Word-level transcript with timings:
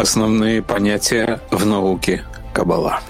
Основные 0.00 0.62
понятия 0.62 1.42
в 1.50 1.66
науке 1.66 2.24
Каббала. 2.54 3.00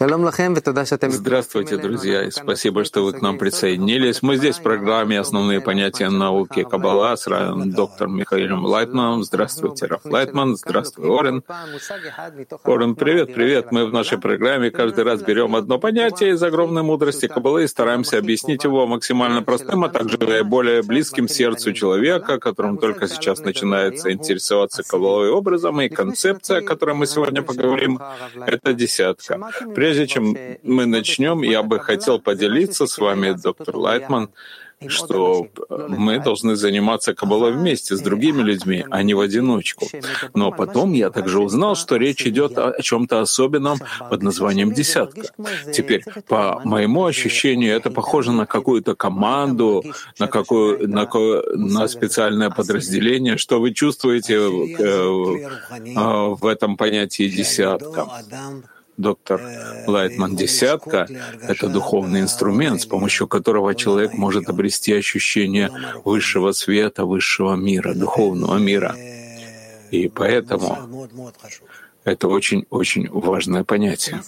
Здравствуйте, 0.00 1.76
друзья, 1.76 2.24
и 2.24 2.30
спасибо, 2.30 2.84
что 2.84 3.04
вы 3.04 3.12
к 3.12 3.20
нам 3.20 3.36
присоединились. 3.36 4.22
Мы 4.22 4.38
здесь 4.38 4.56
в 4.56 4.62
программе 4.62 5.20
«Основные 5.20 5.60
понятия 5.60 6.08
науки 6.08 6.62
Каббала» 6.62 7.14
с 7.16 7.26
доктором 7.66 8.16
Михаилом 8.16 8.64
Лайтманом. 8.64 9.22
Здравствуйте, 9.24 9.84
Раф 9.84 10.00
Лайтман. 10.06 10.56
Здравствуй, 10.56 11.06
Орен. 11.06 11.42
Орен, 12.64 12.94
привет, 12.94 13.34
привет. 13.34 13.72
Мы 13.72 13.84
в 13.84 13.92
нашей 13.92 14.16
программе 14.16 14.70
каждый 14.70 15.04
раз 15.04 15.20
берем 15.20 15.54
одно 15.54 15.78
понятие 15.78 16.30
из 16.30 16.42
огромной 16.42 16.82
мудрости 16.82 17.28
Каббалы 17.28 17.64
и 17.64 17.66
стараемся 17.66 18.16
объяснить 18.16 18.64
его 18.64 18.86
максимально 18.86 19.42
простым, 19.42 19.84
а 19.84 19.90
также 19.90 20.16
более 20.44 20.82
близким 20.82 21.28
сердцу 21.28 21.74
человека, 21.74 22.38
которым 22.38 22.78
только 22.78 23.06
сейчас 23.06 23.40
начинается 23.40 24.10
интересоваться 24.10 24.82
Каббалой 24.82 25.28
образом, 25.28 25.78
и 25.82 25.90
концепция, 25.90 26.60
о 26.60 26.62
которой 26.62 26.94
мы 26.94 27.04
сегодня 27.04 27.42
поговорим,— 27.42 28.00
это 28.46 28.72
десятка. 28.72 29.38
Прежде 29.74 29.89
чем 30.06 30.36
мы 30.62 30.86
начнем, 30.86 31.42
я 31.42 31.62
бы 31.62 31.80
хотел 31.80 32.18
поделиться 32.20 32.86
с 32.86 32.98
вами, 32.98 33.32
доктор 33.32 33.76
Лайтман, 33.76 34.30
что 34.86 35.48
мы 35.68 36.18
должны 36.20 36.56
заниматься 36.56 37.14
кабалой 37.14 37.52
вместе 37.52 37.96
с 37.96 38.00
другими 38.00 38.42
людьми, 38.42 38.84
а 38.90 39.02
не 39.02 39.14
в 39.14 39.20
одиночку. 39.20 39.86
Но 40.34 40.50
потом 40.50 40.92
я 40.92 41.10
также 41.10 41.40
узнал, 41.40 41.76
что 41.76 41.96
речь 41.96 42.26
идет 42.26 42.56
о 42.58 42.80
чем-то 42.80 43.20
особенном 43.20 43.78
под 44.08 44.22
названием 44.22 44.72
«десятка». 44.72 45.22
Теперь, 45.72 46.02
по 46.28 46.60
моему 46.64 47.04
ощущению, 47.04 47.76
это 47.76 47.90
похоже 47.90 48.32
на 48.32 48.46
какую-то 48.46 48.94
команду, 48.94 49.84
на, 50.18 50.28
какую, 50.28 50.88
на, 50.88 51.08
на 51.54 51.88
специальное 51.88 52.50
подразделение. 52.50 53.36
Что 53.36 53.60
вы 53.60 53.74
чувствуете 53.74 54.34
э, 54.34 55.08
в 56.40 56.46
этом 56.46 56.76
понятии 56.76 57.28
«десятка»? 57.28 58.06
Доктор 59.00 59.40
Лайтман 59.86 60.36
«десятка»— 60.36 61.06
это 61.42 61.68
духовный 61.68 62.20
инструмент, 62.20 62.82
с 62.82 62.86
помощью 62.86 63.26
которого 63.26 63.74
человек 63.74 64.14
может 64.14 64.48
обрести 64.48 64.92
ощущение 64.92 65.70
высшего 66.04 66.52
света, 66.52 67.04
высшего 67.04 67.54
мира, 67.56 67.94
духовного 67.94 68.58
мира. 68.58 68.94
И 69.90 70.08
поэтому 70.08 71.08
это 72.04 72.28
очень-очень 72.28 73.08
важное 73.10 73.64
понятие. 73.64 74.22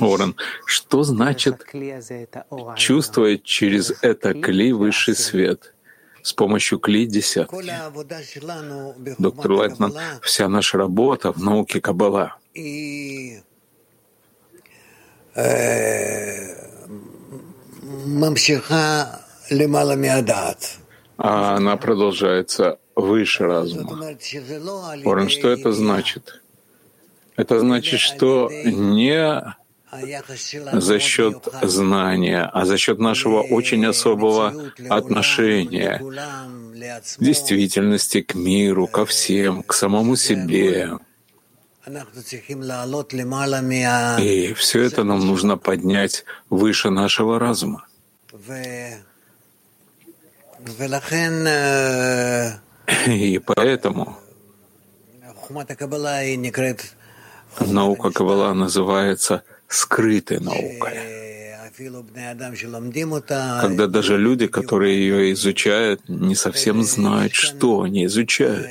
Орен, 0.00 0.34
что 0.66 1.02
значит 1.02 1.64
чувствовать 2.76 3.42
через 3.44 3.92
это 4.02 4.34
кли 4.34 4.72
высший 4.72 5.14
свет? 5.14 5.74
с 6.24 6.32
помощью 6.32 6.78
кли 6.78 7.04
десятки. 7.06 7.72
Доктор 9.18 9.52
Лайтман, 9.52 9.92
вся 10.22 10.48
наша 10.48 10.78
работа 10.78 11.32
в 11.32 11.42
науке 11.42 11.80
Каббала 11.80 12.36
а 21.24 21.56
она 21.56 21.76
продолжается 21.76 22.78
выше 22.96 23.44
разума. 23.44 24.16
Орен, 25.04 25.28
что 25.28 25.48
это 25.50 25.72
значит? 25.72 26.42
Это 27.36 27.60
значит, 27.60 28.00
что 28.00 28.50
не 28.50 29.42
за 30.72 30.98
счет 30.98 31.48
знания, 31.62 32.50
а 32.52 32.64
за 32.64 32.76
счет 32.76 32.98
нашего 32.98 33.42
очень 33.42 33.86
особого 33.86 34.72
отношения 34.88 35.98
к 35.98 37.22
действительности, 37.22 38.22
к 38.22 38.34
миру, 38.34 38.88
ко 38.88 39.04
всем, 39.06 39.62
к 39.62 39.74
самому 39.74 40.16
себе, 40.16 40.98
и 44.20 44.52
все 44.54 44.82
это 44.82 45.02
нам 45.04 45.26
нужно 45.26 45.56
поднять 45.58 46.24
выше 46.48 46.90
нашего 46.90 47.38
разума. 47.38 47.86
И 53.06 53.40
поэтому 53.44 54.16
наука 57.60 58.10
Каббала 58.10 58.54
называется 58.54 59.42
скрытой 59.68 60.38
наукой. 60.38 60.92
Когда 63.60 63.86
даже 63.88 64.18
люди, 64.18 64.46
которые 64.46 64.98
ее 65.00 65.32
изучают, 65.32 66.08
не 66.08 66.34
совсем 66.36 66.82
знают, 66.84 67.34
что 67.34 67.82
они 67.82 68.04
изучают. 68.04 68.68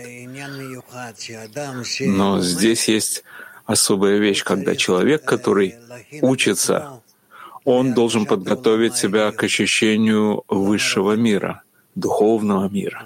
Но 2.01 2.41
здесь 2.41 2.87
есть 2.87 3.23
особая 3.65 4.17
вещь, 4.17 4.43
когда 4.43 4.75
человек, 4.75 5.23
который 5.23 5.75
учится, 6.21 7.01
он 7.63 7.93
должен 7.93 8.25
подготовить 8.25 8.95
себя 8.95 9.31
к 9.31 9.43
ощущению 9.43 10.43
высшего 10.47 11.13
мира, 11.13 11.63
духовного 11.95 12.69
мира. 12.69 13.05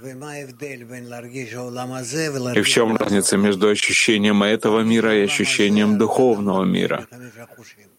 И 2.56 2.62
в 2.62 2.68
чем 2.68 2.96
разница 2.96 3.38
между 3.38 3.68
ощущением 3.68 4.44
этого 4.44 4.82
мира 4.82 5.18
и 5.18 5.24
ощущением 5.24 5.98
духовного 5.98 6.64
мира? 6.64 7.08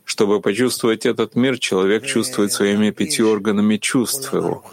Чтобы 0.05 0.41
почувствовать 0.41 1.05
этот 1.05 1.35
мир, 1.35 1.59
человек 1.59 2.07
чувствует 2.07 2.53
своими 2.53 2.91
пяти 2.91 3.23
органами 3.23 3.77
чувств 3.77 4.33
его. 4.33 4.65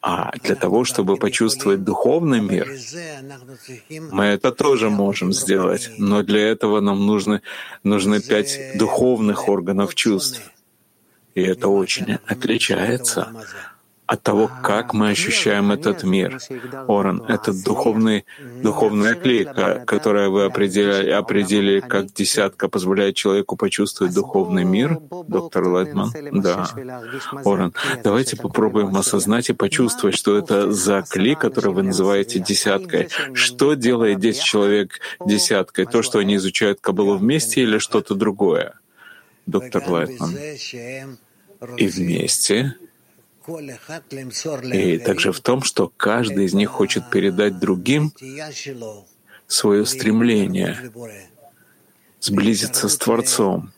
А 0.00 0.30
для 0.42 0.54
того, 0.54 0.84
чтобы 0.84 1.16
почувствовать 1.16 1.82
духовный 1.82 2.40
мир, 2.40 2.68
мы 4.12 4.24
это 4.26 4.52
тоже 4.52 4.88
можем 4.88 5.32
сделать, 5.32 5.90
но 5.98 6.22
для 6.22 6.48
этого 6.48 6.80
нам 6.80 7.06
нужны, 7.06 7.42
нужны 7.82 8.20
пять 8.20 8.78
духовных 8.78 9.48
органов 9.48 9.94
чувств. 9.94 10.52
И 11.34 11.42
это 11.42 11.68
очень 11.68 12.18
отличается 12.26 13.28
от 14.06 14.22
того, 14.22 14.50
как 14.62 14.94
мы 14.94 15.10
ощущаем 15.10 15.72
этот 15.72 16.04
мир. 16.04 16.38
Оран— 16.88 17.22
это 17.28 17.52
духовный, 17.52 18.24
духовная 18.62 19.14
клейка, 19.14 19.82
которая 19.86 20.28
вы 20.28 20.44
определили, 20.44 21.10
определили 21.10 21.80
как 21.80 22.12
десятка, 22.12 22.68
позволяет 22.68 23.16
человеку 23.16 23.56
почувствовать 23.56 24.14
духовный 24.14 24.64
мир, 24.64 24.98
доктор 25.26 25.66
Лайтман? 25.68 26.12
Да. 26.32 26.68
Оран, 27.44 27.74
давайте 28.04 28.36
попробуем 28.36 28.96
осознать 28.96 29.50
и 29.50 29.52
почувствовать, 29.52 30.16
что 30.16 30.36
это 30.36 30.70
за 30.72 31.02
клей, 31.02 31.34
который 31.34 31.72
вы 31.72 31.82
называете 31.82 32.38
десяткой. 32.38 33.08
Что 33.34 33.74
делает 33.74 34.20
10 34.20 34.42
человек 34.42 35.00
десяткой? 35.24 35.86
То, 35.86 36.02
что 36.02 36.18
они 36.18 36.36
изучают 36.36 36.80
Кабалу 36.80 37.16
вместе 37.16 37.62
или 37.62 37.78
что-то 37.78 38.14
другое? 38.14 38.74
Доктор 39.46 39.82
Лайтман. 39.88 40.36
И 41.76 41.86
вместе 41.86 42.76
и 43.46 44.98
также 44.98 45.32
в 45.32 45.40
том, 45.40 45.62
что 45.62 45.92
каждый 45.96 46.46
из 46.46 46.54
них 46.54 46.70
хочет 46.70 47.10
передать 47.10 47.58
другим 47.58 48.12
свое 49.46 49.86
стремление 49.86 50.90
сблизиться 52.20 52.88
с 52.88 52.96
Творцом, 52.96 53.72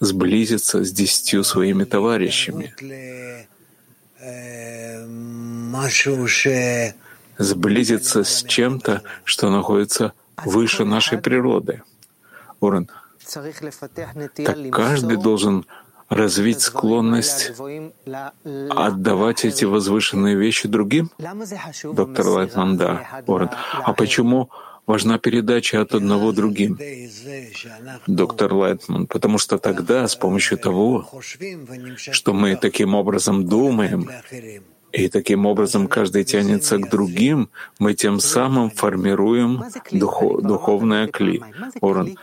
сблизиться 0.00 0.84
с 0.84 0.92
десятью 0.92 1.44
своими 1.44 1.84
товарищами, 1.84 2.74
сблизиться 7.38 8.24
с 8.24 8.42
чем-то, 8.44 9.02
что 9.24 9.50
находится 9.50 10.12
выше 10.44 10.84
нашей 10.84 11.18
природы. 11.18 11.82
Уран, 12.60 12.88
так 14.34 14.56
каждый 14.72 15.16
должен 15.16 15.66
развить 16.08 16.60
склонность 16.60 17.52
отдавать 18.70 19.44
эти 19.44 19.64
возвышенные 19.64 20.36
вещи 20.36 20.68
другим? 20.68 21.10
Доктор 21.84 22.26
Лайтман, 22.26 22.76
да. 22.76 23.22
Орен. 23.26 23.50
А 23.84 23.92
почему 23.92 24.50
важна 24.86 25.18
передача 25.18 25.80
от 25.80 25.94
одного 25.94 26.32
другим? 26.32 26.78
Доктор 28.06 28.54
Лайтман, 28.54 29.06
потому 29.06 29.38
что 29.38 29.58
тогда 29.58 30.08
с 30.08 30.16
помощью 30.16 30.58
того, 30.58 31.08
что 32.12 32.32
мы 32.32 32.56
таким 32.56 32.94
образом 32.94 33.46
думаем, 33.46 34.08
и 34.92 35.08
таким 35.08 35.46
образом 35.46 35.86
каждый 35.86 36.24
тянется 36.24 36.78
к 36.78 36.88
другим, 36.88 37.50
мы 37.78 37.94
тем 37.94 38.20
самым 38.20 38.70
формируем 38.70 39.64
духов, 39.92 40.42
духовное 40.42 41.08
кли. 41.08 41.42
Орен, 41.82 42.16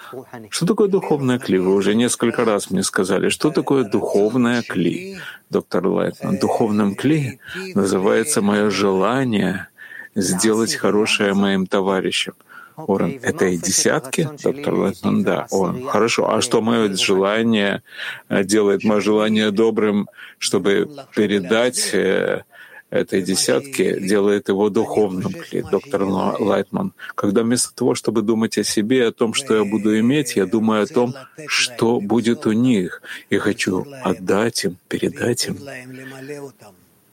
что 0.50 0.66
такое 0.66 0.88
духовное 0.88 1.38
кли? 1.38 1.60
Вы 1.60 1.76
уже 1.76 1.94
несколько 1.94 2.44
раз 2.44 2.72
мне 2.72 2.84
сказали, 2.84 3.30
что 3.30 3.52
такое 3.52 3.84
духовное 3.84 4.64
кли, 4.64 5.20
доктор 5.50 5.88
Лайтман. 5.88 6.38
Духовным 6.40 6.96
кли 6.96 7.40
называется 7.76 8.42
мое 8.42 8.70
желание 8.72 9.68
сделать 10.16 10.74
хорошее 10.76 11.34
моим 11.34 11.68
товарищам. 11.68 12.34
Орен, 12.76 13.20
это 13.22 13.46
и 13.46 13.58
десятки? 13.58 14.28
Доктор 14.44 14.74
Лайтман, 14.74 15.24
да. 15.24 15.48
Орен, 15.52 15.86
хорошо. 15.86 16.34
А 16.34 16.42
что 16.42 16.62
мое 16.62 16.94
желание 16.96 17.84
э, 18.28 18.44
делает 18.44 18.84
мое 18.84 19.02
желание 19.02 19.52
добрым, 19.52 20.10
чтобы 20.40 20.90
передать 21.16 21.92
э, 21.94 22.44
этой 22.90 23.22
десятки 23.22 24.00
делает 24.00 24.50
его 24.50 24.70
духовным, 24.70 25.34
доктор 25.72 26.04
Лайтман. 26.04 26.94
Когда 27.16 27.44
вместо 27.44 27.74
того, 27.74 27.96
чтобы 27.96 28.22
думать 28.22 28.58
о 28.58 28.64
себе, 28.64 29.08
о 29.08 29.12
том, 29.12 29.34
что 29.34 29.56
я 29.56 29.64
буду 29.64 30.00
иметь, 30.00 30.36
я 30.36 30.46
думаю 30.46 30.84
о 30.84 30.88
том, 30.88 31.14
что 31.48 32.00
будет 32.00 32.46
у 32.46 32.52
них, 32.52 33.02
и 33.30 33.38
хочу 33.38 33.86
отдать 34.04 34.66
им, 34.66 34.78
передать 34.88 35.48
им 35.48 35.58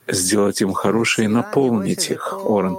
сделать 0.07 0.61
им 0.61 0.73
хорошее 0.73 1.25
и 1.25 1.31
наполнить 1.31 2.09
их, 2.09 2.33
Орен. 2.45 2.77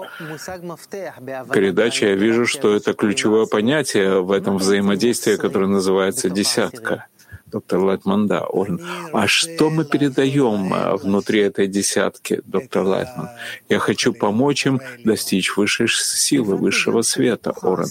Передача, 1.52 2.08
я 2.08 2.14
вижу, 2.14 2.46
что 2.46 2.74
это 2.74 2.92
ключевое 2.92 3.46
понятие 3.46 4.20
в 4.22 4.30
этом 4.30 4.58
взаимодействии, 4.58 5.36
которое 5.36 5.68
называется 5.68 6.28
«десятка» 6.28 7.06
доктор 7.54 7.78
Лайтман, 7.78 8.26
да, 8.26 8.40
Орен. 8.40 8.80
А 9.12 9.28
что 9.28 9.70
мы 9.70 9.84
передаем 9.84 10.74
э, 10.74 10.96
внутри 10.96 11.40
этой 11.40 11.68
десятки, 11.68 12.42
доктор 12.44 12.82
Лайтман? 12.82 13.28
Я 13.68 13.78
хочу 13.78 14.12
помочь 14.12 14.66
им 14.66 14.80
достичь 15.04 15.56
высшей 15.56 15.88
силы, 15.88 16.56
высшего 16.56 17.02
света, 17.02 17.54
Орен. 17.62 17.86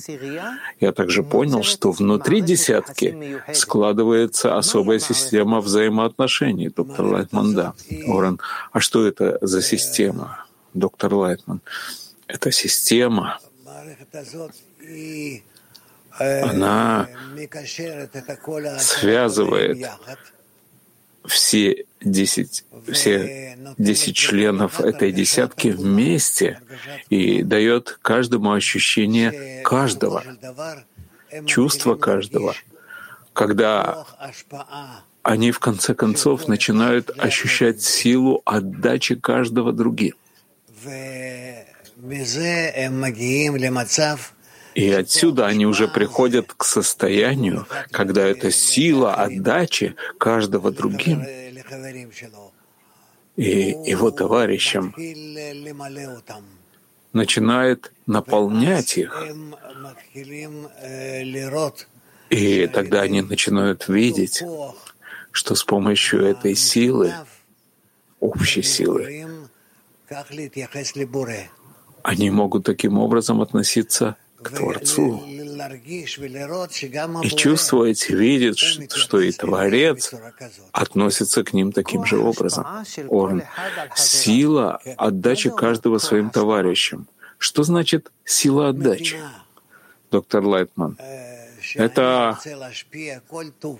Я 0.82 0.92
также 0.92 1.24
понял, 1.24 1.64
что 1.64 1.92
внутри 1.92 2.42
десятки 2.42 3.40
складывается 3.54 4.58
особая 4.58 5.00
система 5.00 5.62
взаимоотношений, 5.62 6.70
доктор 6.70 7.06
Лайтман, 7.06 7.56
да, 7.56 7.74
Орен. 8.08 8.40
А 8.74 8.82
что 8.82 9.08
это 9.08 9.38
за 9.42 9.62
система, 9.62 10.46
доктор 10.74 11.14
Лайтман? 11.14 11.62
Это 12.28 12.52
система, 12.52 13.40
она 16.44 17.08
связывает 18.80 19.90
все 21.26 21.86
десять, 22.02 22.66
все 22.92 23.58
десять 23.78 24.16
членов 24.16 24.82
этой 24.82 25.12
десятки 25.12 25.70
вместе 25.70 26.60
и 27.10 27.44
дает 27.44 27.98
каждому 28.02 28.52
ощущение 28.54 29.62
каждого, 29.64 30.24
чувство 31.46 31.96
каждого, 31.96 32.56
когда 33.34 34.06
они 35.22 35.52
в 35.52 35.60
конце 35.60 35.94
концов 35.96 36.48
начинают 36.48 37.10
ощущать 37.18 37.82
силу 37.82 38.42
отдачи 38.46 39.16
каждого 39.16 39.72
другим. 39.72 40.16
И 44.76 44.92
отсюда 44.92 45.46
они 45.48 45.66
уже 45.66 45.88
приходят 45.88 46.54
к 46.54 46.64
состоянию, 46.64 47.68
когда 47.92 48.26
эта 48.26 48.52
сила 48.52 49.14
отдачи 49.14 49.96
каждого 50.18 50.72
другим 50.72 51.24
и 53.36 53.76
его 53.86 54.12
товарищам 54.12 54.96
начинает 57.14 57.92
наполнять 58.06 58.98
их. 58.98 59.24
И 62.30 62.68
тогда 62.68 63.02
они 63.02 63.22
начинают 63.22 63.88
видеть, 63.88 64.44
что 65.32 65.56
с 65.56 65.64
помощью 65.64 66.26
этой 66.26 66.56
силы, 66.56 67.14
общей 68.20 68.62
силы, 68.62 69.28
они 72.04 72.30
могут 72.30 72.66
таким 72.66 72.98
образом 72.98 73.42
относиться 73.42 74.18
к 74.44 74.52
Творцу 74.52 75.24
и 77.24 77.30
чувствовать, 77.30 78.10
видеть, 78.10 78.60
что 78.60 79.20
и 79.20 79.32
Творец 79.32 80.14
относится 80.72 81.44
к 81.44 81.54
ним 81.54 81.72
таким 81.72 82.06
же 82.06 82.20
образом. 82.20 82.66
Он— 83.10 83.44
сила 83.96 84.80
отдачи 84.98 85.50
каждого 85.50 85.98
своим 85.98 86.30
товарищам. 86.30 87.08
Что 87.38 87.64
значит 87.64 88.12
сила 88.26 88.70
отдачи? 88.70 89.18
Доктор 90.12 90.46
Лайтман, 90.46 90.98
это 91.76 92.38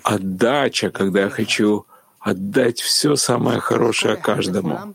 отдача, 0.02 0.90
когда 0.90 1.20
я 1.22 1.30
хочу 1.30 1.86
отдать 2.18 2.80
все 2.80 3.16
самое 3.16 3.60
хорошее 3.60 4.16
каждому. 4.16 4.94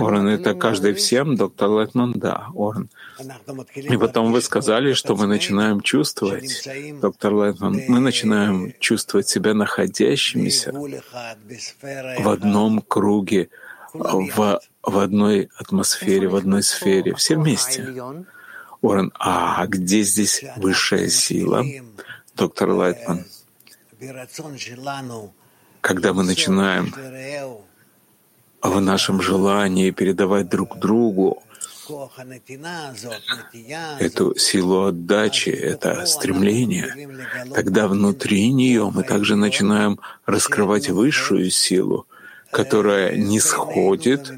Орен, 0.00 0.28
это 0.28 0.54
каждый 0.54 0.94
всем, 0.94 1.36
доктор 1.36 1.68
Лэтман, 1.68 2.12
да, 2.14 2.46
Орен. 2.54 2.88
И 3.74 3.96
потом 3.98 4.32
вы 4.32 4.40
сказали, 4.40 4.94
что 4.94 5.14
мы 5.14 5.26
начинаем 5.26 5.82
чувствовать, 5.82 6.66
доктор 7.02 7.34
Лэтман, 7.34 7.82
мы 7.88 8.00
начинаем 8.00 8.72
чувствовать 8.80 9.28
себя 9.28 9.52
находящимися 9.52 10.72
в 10.72 12.28
одном 12.28 12.80
круге, 12.80 13.50
в, 13.92 14.60
в 14.82 14.98
одной 14.98 15.50
атмосфере, 15.58 16.28
в 16.28 16.36
одной 16.36 16.62
сфере, 16.62 17.14
все 17.14 17.36
вместе. 17.36 17.94
Орен, 18.80 19.12
а 19.18 19.66
где 19.66 20.02
здесь 20.02 20.44
высшая 20.56 21.08
сила, 21.08 21.62
доктор 22.34 22.70
Лайтман? 22.70 23.26
Когда 25.80 26.12
мы 26.12 26.22
начинаем 26.24 26.92
в 28.62 28.80
нашем 28.80 29.20
желании 29.22 29.90
передавать 29.90 30.48
друг 30.48 30.78
другу 30.78 31.42
эту 33.98 34.36
силу 34.36 34.84
отдачи, 34.86 35.48
это 35.50 36.04
стремление, 36.06 37.08
тогда 37.54 37.88
внутри 37.88 38.52
нее 38.52 38.90
мы 38.94 39.04
также 39.04 39.36
начинаем 39.36 39.98
раскрывать 40.26 40.90
высшую 40.90 41.50
силу, 41.50 42.06
которая 42.50 43.16
не 43.16 43.40
сходит 43.40 44.30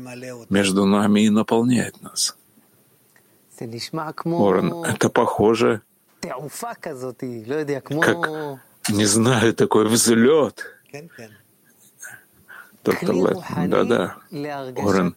между 0.49 0.87
нами 0.87 1.23
и 1.23 1.31
наполняет 1.31 2.01
нас. 2.03 2.37
Орен, 3.59 4.85
это 4.85 5.09
похоже, 5.11 5.83
как, 8.01 8.29
не 8.89 9.05
знаю, 9.07 9.55
такой 9.55 9.89
взлет, 9.89 10.65
доктор 12.85 13.15
Лэттон. 13.15 13.71
Да-да, 13.71 14.17
Орен. 14.31 15.15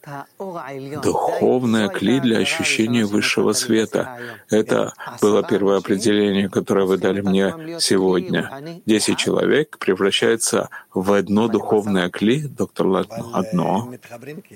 Духовная 1.01 1.87
кли 1.89 2.19
для 2.19 2.39
ощущения 2.39 3.05
высшего 3.05 3.53
света. 3.53 4.17
Это 4.49 4.93
было 5.21 5.43
первое 5.43 5.77
определение, 5.77 6.49
которое 6.49 6.85
вы 6.85 6.97
дали 6.97 7.21
мне 7.21 7.79
сегодня. 7.79 8.81
Десять 8.85 9.17
человек 9.17 9.77
превращается 9.77 10.69
в 10.93 11.13
одно 11.13 11.47
духовное 11.47 12.09
кли, 12.09 12.47
доктор 12.47 12.87
Лэттон, 12.87 13.33
одно. 13.33 13.93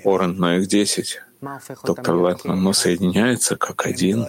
Орен, 0.03 0.35
но 0.37 0.55
их 0.55 0.67
десять. 0.67 1.21
Доктор 1.83 2.15
Лэттон, 2.15 2.61
но 2.61 2.73
соединяется 2.73 3.55
как 3.55 3.85
один. 3.85 4.25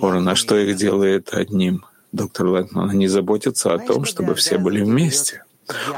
Орен, 0.00 0.28
а 0.28 0.34
что 0.34 0.56
их 0.56 0.76
делает 0.76 1.32
одним? 1.32 1.84
Доктор 2.12 2.46
Лайтман, 2.46 2.90
они 2.90 3.08
заботятся 3.08 3.74
о 3.74 3.78
том, 3.78 4.04
чтобы 4.04 4.34
все 4.34 4.58
были 4.58 4.82
вместе. 4.82 5.43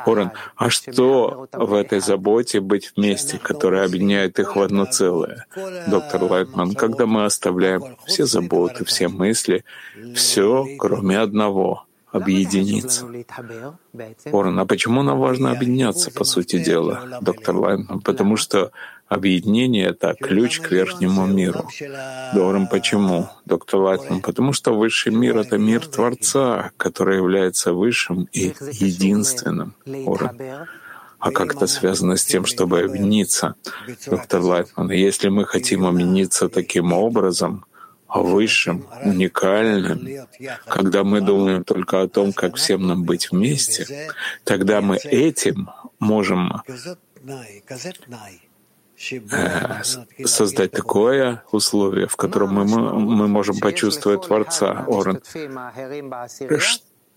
Орен, 0.05 0.31
а 0.57 0.71
что 0.71 1.49
в 1.53 1.75
этой 1.75 2.01
заботе 2.01 2.61
быть 2.61 2.93
вместе, 2.97 3.39
которая 3.39 3.85
объединяет 3.85 4.39
их 4.39 4.57
в 4.57 4.61
одно 4.61 4.85
целое? 4.85 5.47
Доктор 5.87 6.25
Лайтман, 6.25 6.75
когда 6.75 7.07
мы 7.07 7.25
оставляем 7.25 7.97
все 8.07 8.27
заботы, 8.27 8.85
все 8.85 9.09
мысли, 9.09 9.65
все, 10.15 10.67
кроме 10.79 11.19
одного— 11.19 11.85
объединиться. 12.13 13.07
Орен, 14.33 14.59
а 14.59 14.67
почему 14.67 15.03
нам 15.03 15.19
важно 15.19 15.51
объединяться, 15.51 16.11
по 16.11 16.25
сути 16.25 16.63
дела, 16.63 17.19
доктор 17.21 17.57
Лайтман? 17.57 18.01
Потому 18.01 18.37
что 18.37 18.73
Объединение— 19.09 19.87
это 19.89 20.15
ключ 20.15 20.59
к 20.61 20.73
верхнему 20.73 21.27
миру. 21.27 21.69
Орен, 22.35 22.67
почему, 22.67 23.29
доктор 23.45 23.81
Лайтман? 23.81 24.21
Потому 24.21 24.53
что 24.53 24.77
высший 24.77 25.13
мир— 25.13 25.37
это 25.39 25.59
мир 25.59 25.87
Творца, 25.87 26.73
который 26.77 27.17
является 27.17 27.73
высшим 27.73 28.29
и 28.33 28.53
единственным. 28.73 29.75
Орен. 29.87 30.67
А 31.19 31.31
как 31.31 31.55
это 31.55 31.67
связано 31.67 32.17
с 32.17 32.25
тем, 32.25 32.47
чтобы 32.47 32.81
объединиться, 32.81 33.55
доктор 34.07 34.41
Лайтман? 34.41 34.91
Если 34.91 35.29
мы 35.29 35.45
хотим 35.45 35.87
объединиться 35.87 36.49
таким 36.49 36.93
образом, 36.93 37.65
высшим, 38.09 38.87
уникальным, 39.05 40.27
когда 40.67 41.05
мы 41.05 41.21
думаем 41.21 41.65
только 41.65 42.03
о 42.03 42.09
том, 42.09 42.33
как 42.33 42.57
всем 42.57 42.87
нам 42.87 43.05
быть 43.05 43.31
вместе, 43.31 44.11
тогда 44.45 44.81
мы 44.81 44.97
этим 44.97 45.71
можем 45.99 46.63
создать 50.25 50.73
такое 50.73 51.43
условие, 51.53 52.07
в 52.07 52.17
котором 52.17 52.55
мы, 52.55 52.65
мы 52.65 53.29
можем 53.29 53.59
почувствовать 53.59 54.23
Творца, 54.23 54.85
Орен. 54.89 55.21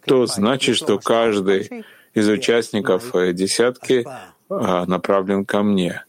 Что 0.05 0.25
значит, 0.25 0.75
что 0.75 0.99
каждый 0.99 1.85
из 2.13 2.27
участников 2.27 3.15
э, 3.15 3.33
десятки 3.33 4.05
а, 4.49 4.85
направлен 4.85 5.45
ко 5.45 5.61
мне? 5.61 6.03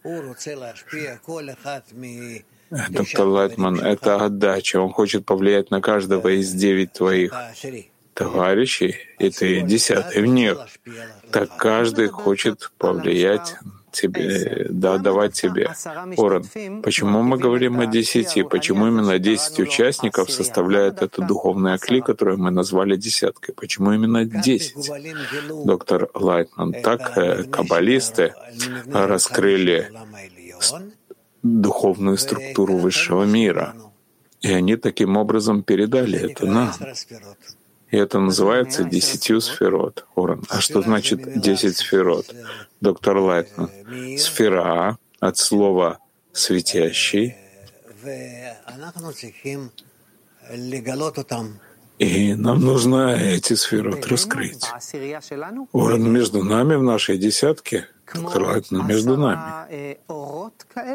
Доктор 2.89 3.27
Лайтман, 3.27 3.81
это 3.81 4.25
отдача. 4.25 4.81
Он 4.81 4.93
хочет 4.93 5.27
повлиять 5.27 5.71
на 5.71 5.81
каждого 5.81 6.29
из 6.29 6.53
девять 6.53 6.93
твоих 6.93 7.35
товарищей, 8.15 8.97
и 9.19 9.31
ты 9.31 9.63
десятый 9.63 10.23
в 10.23 10.27
них. 10.27 10.59
Так 11.33 11.57
каждый 11.57 12.09
хочет 12.09 12.71
повлиять 12.79 13.57
тебе, 13.93 14.67
да, 14.71 14.99
давать 14.99 15.35
тебе. 15.35 15.71
Оран, 16.17 16.45
почему 16.83 17.23
мы 17.23 17.39
говорим 17.39 17.81
о 17.81 17.87
десяти? 17.87 18.43
Почему 18.43 18.87
именно 18.89 19.19
десять 19.19 19.59
участников 19.61 20.31
составляют 20.31 21.03
эту 21.03 21.23
духовную 21.23 21.79
кли, 21.79 22.01
которую 22.01 22.39
мы 22.39 22.51
назвали 22.51 22.97
десяткой? 22.97 23.55
Почему 23.55 23.93
именно 23.93 24.25
десять? 24.25 24.91
Доктор 25.65 26.09
Лайтман, 26.15 26.73
так 26.83 27.17
э, 27.17 27.45
каббалисты 27.45 28.35
раскрыли 28.93 29.93
духовную 31.43 32.19
структуру 32.19 32.77
высшего 32.77 33.25
мира. 33.25 33.75
И 34.41 34.51
они 34.53 34.77
таким 34.77 35.17
образом 35.17 35.63
передали 35.63 36.19
это 36.19 36.47
нам. 36.47 36.73
И 37.91 37.97
это 37.97 38.21
называется 38.21 38.85
десятью 38.85 39.41
сфирот. 39.41 40.07
Орен. 40.15 40.45
А 40.49 40.61
что 40.61 40.81
значит 40.83 41.41
десять 41.41 41.77
сфирот? 41.77 42.27
Доктор 42.81 43.19
Лайтман. 43.19 43.71
Сфира 44.17 44.97
от 45.19 45.37
слова 45.37 45.99
«светящий». 46.33 47.35
И 51.99 52.35
нам 52.35 52.61
нужно 52.61 53.15
эти 53.15 53.53
сфирот 53.55 54.07
раскрыть. 54.07 54.65
Орен 55.73 56.11
между 56.11 56.43
нами 56.43 56.77
в 56.77 56.83
нашей 56.83 57.19
десятке, 57.19 57.89
доктор 58.15 58.45
Лайтман, 58.45 58.87
между 58.87 59.17
нами. 59.19 59.99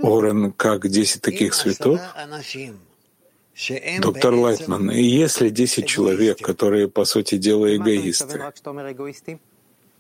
Орен 0.02 0.52
как 0.54 0.88
десять 0.88 1.22
таких 1.22 1.54
светов, 1.54 2.00
Доктор 4.02 4.34
Лайтман, 4.34 4.92
если 4.92 5.50
10 5.50 5.88
человек, 5.88 6.40
которые, 6.40 6.90
по 6.90 7.06
сути 7.06 7.38
дела, 7.38 7.74
эгоисты, 7.76 8.42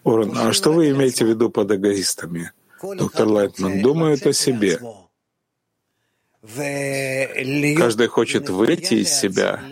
Орен, 0.03 0.37
а 0.37 0.51
что 0.53 0.71
вы 0.71 0.89
имеете 0.91 1.25
в 1.25 1.29
виду 1.29 1.49
под 1.49 1.71
эгоистами? 1.71 2.51
Доктор 2.81 3.27
Лайтман 3.27 3.81
думают 3.81 4.25
о 4.27 4.33
себе. 4.33 4.79
Каждый 7.77 8.07
хочет 8.07 8.49
выйти 8.49 8.95
из 8.95 9.09
себя 9.09 9.63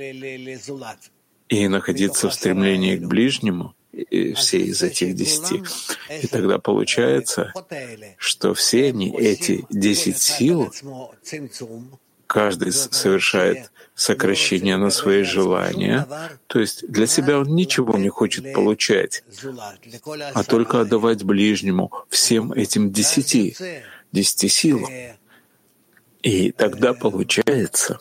и 1.49 1.67
находиться 1.67 2.29
в 2.29 2.33
стремлении 2.33 2.97
к 2.97 3.05
ближнему, 3.05 3.75
и 3.91 4.33
все 4.33 4.59
из 4.59 4.81
этих 4.81 5.13
десяти. 5.13 5.61
И 6.21 6.27
тогда 6.27 6.57
получается, 6.57 7.53
что 8.17 8.53
все 8.55 8.87
они, 8.87 9.15
эти 9.15 9.65
десять 9.69 10.17
сил, 10.17 10.73
каждый 12.33 12.71
совершает 12.71 13.71
сокращение 13.93 14.77
на 14.77 14.89
свои 14.89 15.21
желания, 15.21 16.07
то 16.47 16.59
есть 16.59 16.87
для 16.87 17.05
себя 17.05 17.37
он 17.37 17.55
ничего 17.55 17.95
не 17.95 18.09
хочет 18.09 18.53
получать, 18.53 19.23
а 20.33 20.43
только 20.43 20.81
отдавать 20.81 21.23
ближнему 21.23 21.91
всем 22.09 22.51
этим 22.51 22.91
десяти, 22.91 23.55
десяти 24.11 24.47
силам. 24.49 24.91
И 26.23 26.51
тогда 26.51 26.93
получается, 26.93 27.99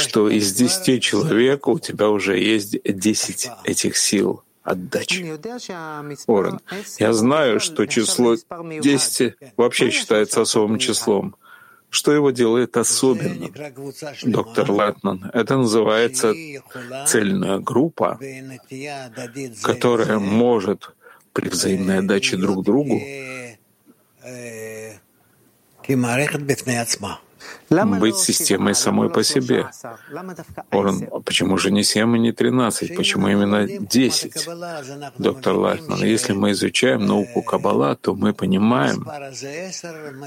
что 0.00 0.28
из 0.30 0.52
десяти 0.52 1.00
человек 1.00 1.68
у 1.68 1.78
тебя 1.78 2.08
уже 2.08 2.38
есть 2.40 2.76
десять 2.82 3.50
этих 3.62 3.96
сил— 3.96 4.42
отдачи. 4.66 5.22
Орен, 6.26 6.60
я 6.98 7.12
знаю, 7.12 7.60
что 7.60 7.86
число 7.86 8.36
10 8.36 9.34
вообще 9.56 9.90
считается 9.90 10.42
особым 10.42 10.78
числом. 10.78 11.36
Что 11.88 12.12
его 12.12 12.30
делает 12.32 12.76
особенным? 12.76 13.52
Доктор 14.24 14.70
Латман, 14.70 15.30
это 15.32 15.56
называется 15.56 16.34
цельная 17.06 17.58
группа, 17.58 18.18
которая 19.62 20.18
может 20.18 20.90
при 21.32 21.48
взаимной 21.48 21.98
отдаче 21.98 22.36
друг 22.36 22.64
другу 22.64 23.00
быть 27.70 28.16
системой 28.16 28.74
самой 28.74 29.10
по 29.10 29.22
себе. 29.22 29.68
Он, 30.70 31.06
почему 31.24 31.58
же 31.58 31.70
не 31.70 31.82
7 31.82 32.16
и 32.16 32.20
не 32.20 32.32
13? 32.32 32.96
Почему 32.96 33.28
именно 33.28 33.66
10? 33.66 34.48
Доктор 35.18 35.54
Лайтман, 35.56 36.02
если 36.04 36.32
мы 36.32 36.52
изучаем 36.52 37.06
науку 37.06 37.42
Каббала, 37.42 37.96
то 37.96 38.14
мы 38.14 38.32
понимаем, 38.32 39.06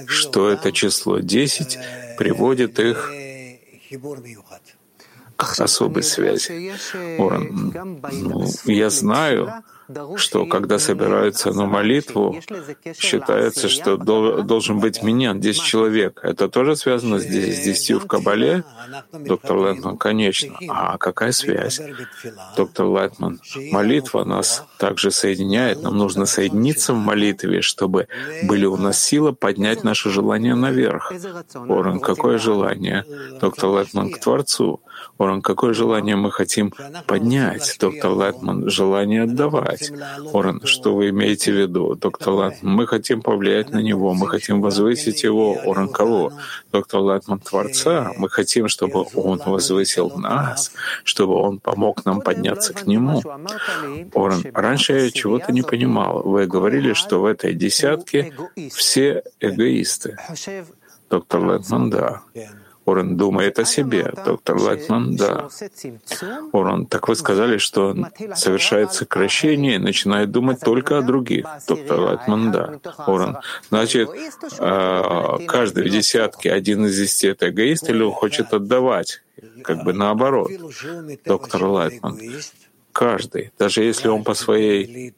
что 0.07 0.49
это 0.49 0.71
число 0.71 1.19
10 1.19 1.79
приводит 2.17 2.79
их 2.79 3.11
к 5.35 5.59
особой 5.61 6.03
связи. 6.03 6.73
Оран, 7.17 7.73
ну, 8.11 8.45
я 8.65 8.89
знаю, 8.89 9.63
что 10.15 10.45
когда 10.45 10.79
собираются 10.79 11.51
на 11.51 11.65
молитву, 11.65 12.39
считается, 12.97 13.69
что 13.69 13.97
должен 13.97 14.79
быть 14.79 15.03
миньян 15.03 15.39
10 15.39 15.63
человек. 15.63 16.19
Это 16.23 16.49
тоже 16.49 16.75
связано 16.75 17.19
с 17.19 17.25
10 17.25 18.03
в 18.03 18.07
Каббале? 18.07 18.63
Доктор 19.13 19.57
Лайтман, 19.57 19.97
конечно. 19.97 20.57
А 20.67 20.97
какая 20.97 21.31
связь? 21.31 21.81
Доктор 22.55 22.85
Лайтман, 22.87 23.39
молитва 23.71 24.23
нас 24.23 24.65
также 24.77 25.11
соединяет. 25.11 25.81
Нам 25.81 25.97
нужно 25.97 26.25
соединиться 26.25 26.93
в 26.93 26.97
молитве, 26.97 27.61
чтобы 27.61 28.07
были 28.43 28.65
у 28.65 28.77
нас 28.77 29.03
силы 29.03 29.33
поднять 29.33 29.83
наше 29.83 30.09
желание 30.09 30.55
наверх. 30.55 31.11
Орен, 31.53 31.99
какое 31.99 32.37
желание? 32.37 33.05
Доктор 33.39 33.69
Лайтман, 33.69 34.11
к 34.11 34.19
Творцу. 34.19 34.81
Орен, 35.17 35.41
какое 35.41 35.73
желание 35.73 36.15
мы 36.15 36.31
хотим 36.31 36.73
поднять? 37.07 37.77
Доктор 37.79 38.11
Лайтман, 38.11 38.69
желание 38.69 39.23
отдавать. 39.23 39.78
Орен, 40.33 40.61
что 40.65 40.95
вы 40.95 41.09
имеете 41.09 41.51
в 41.51 41.55
виду? 41.55 41.95
Доктор 41.95 42.33
Лайтман, 42.33 42.75
мы 42.75 42.87
хотим 42.87 43.21
повлиять 43.21 43.69
на 43.71 43.79
него, 43.79 44.13
мы 44.13 44.27
хотим 44.27 44.61
возвысить 44.61 45.23
его. 45.23 45.57
Орен, 45.65 45.89
кого? 45.89 46.31
Доктор 46.71 47.01
Лайтман, 47.01 47.39
Творца. 47.39 48.11
Мы 48.17 48.29
хотим, 48.29 48.67
чтобы 48.67 49.05
он 49.15 49.41
возвысил 49.45 50.11
нас, 50.17 50.71
чтобы 51.03 51.35
он 51.35 51.59
помог 51.59 52.05
нам 52.05 52.21
подняться 52.21 52.73
к 52.73 52.85
нему. 52.87 53.21
Орен, 54.13 54.43
раньше 54.53 54.93
я 54.93 55.11
чего-то 55.11 55.51
не 55.51 55.61
понимал. 55.61 56.23
Вы 56.23 56.47
говорили, 56.47 56.93
что 56.93 57.21
в 57.21 57.25
этой 57.25 57.53
десятке 57.53 58.33
все 58.71 59.23
эгоисты. 59.39 60.17
Доктор 61.09 61.41
Лайтман, 61.41 61.89
да. 61.89 62.21
Орен 62.89 63.17
думает 63.17 63.59
о 63.59 63.65
себе. 63.65 64.11
Доктор 64.25 64.57
Лайтман, 64.57 65.15
да. 65.15 65.49
Орен, 66.51 66.85
так 66.85 67.07
вы 67.07 67.15
сказали, 67.15 67.57
что 67.57 67.95
совершает 68.35 68.93
сокращение 68.93 69.75
и 69.75 69.79
начинает 69.79 70.31
думать 70.31 70.59
только 70.59 70.97
о 70.97 71.01
других. 71.01 71.45
Доктор 71.67 71.99
Лайтман, 71.99 72.51
да. 72.51 72.79
Орен, 73.07 73.37
значит, 73.69 74.09
а, 74.59 75.37
каждый 75.47 75.83
в 75.85 75.89
десятке, 75.89 76.51
один 76.51 76.85
из 76.85 76.97
десяти— 76.97 77.27
это 77.33 77.49
эгоист 77.49 77.89
или 77.89 78.01
он 78.01 78.11
хочет 78.11 78.53
отдавать? 78.53 79.21
Как 79.63 79.83
бы 79.83 79.93
наоборот. 79.93 80.51
Доктор 81.25 81.63
Лайтман, 81.63 82.19
каждый, 82.91 83.51
даже 83.57 83.83
если 83.83 84.07
он 84.07 84.23
по 84.23 84.33
своей 84.33 85.13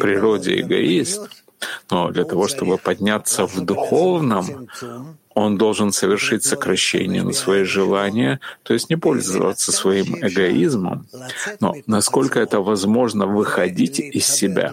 природе 0.00 0.60
эгоист, 0.60 1.28
но 1.90 2.10
для 2.10 2.24
того, 2.24 2.48
чтобы 2.48 2.78
подняться 2.78 3.46
в 3.46 3.60
духовном, 3.60 4.68
он 5.34 5.58
должен 5.58 5.92
совершить 5.92 6.44
сокращение 6.44 7.22
на 7.22 7.32
свои 7.32 7.64
желания, 7.64 8.40
то 8.62 8.72
есть 8.72 8.88
не 8.88 8.96
пользоваться 8.96 9.70
своим 9.70 10.16
эгоизмом, 10.26 11.06
но 11.60 11.74
насколько 11.86 12.40
это 12.40 12.60
возможно 12.60 13.26
выходить 13.26 14.00
из 14.00 14.26
себя 14.26 14.72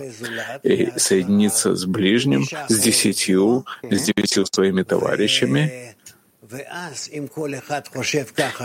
и 0.64 0.94
соединиться 0.96 1.76
с 1.76 1.86
ближним, 1.86 2.46
с 2.70 2.80
десятью, 2.80 3.66
с 3.82 4.04
девятью 4.04 4.46
своими 4.46 4.84
товарищами, 4.84 5.96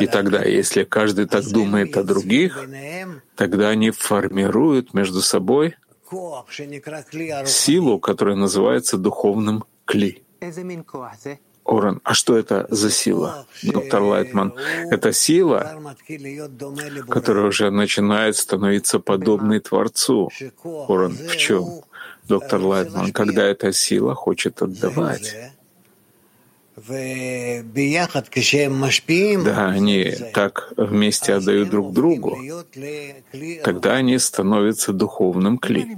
и 0.00 0.06
тогда, 0.06 0.42
если 0.44 0.84
каждый 0.84 1.26
так 1.26 1.44
думает 1.46 1.96
о 1.96 2.04
других, 2.04 2.68
тогда 3.34 3.70
они 3.70 3.90
формируют 3.90 4.94
между 4.94 5.22
собой 5.22 5.74
силу, 7.46 7.98
которая 7.98 8.36
называется 8.36 8.96
духовным 8.96 9.64
кли. 9.84 10.22
Оран, 11.64 12.00
а 12.02 12.14
что 12.14 12.36
это 12.38 12.66
за 12.70 12.90
сила, 12.90 13.46
доктор 13.62 14.02
Лайтман? 14.02 14.54
Это 14.90 15.12
сила, 15.12 15.78
которая 17.10 17.46
уже 17.46 17.70
начинает 17.70 18.36
становиться 18.36 19.00
подобной 19.00 19.60
Творцу. 19.60 20.30
Оран, 20.64 21.12
в 21.12 21.36
чем? 21.36 21.82
Доктор 22.26 22.60
Лайтман, 22.62 23.12
когда 23.12 23.44
эта 23.44 23.72
сила 23.72 24.14
хочет 24.14 24.62
отдавать. 24.62 25.34
Да, 29.44 29.68
они 29.68 30.14
так 30.32 30.72
вместе 30.76 31.34
отдают 31.34 31.70
друг 31.70 31.92
другу, 31.92 32.38
тогда 33.64 33.94
они 33.94 34.18
становятся 34.18 34.92
духовным 34.92 35.58
кли. 35.58 35.96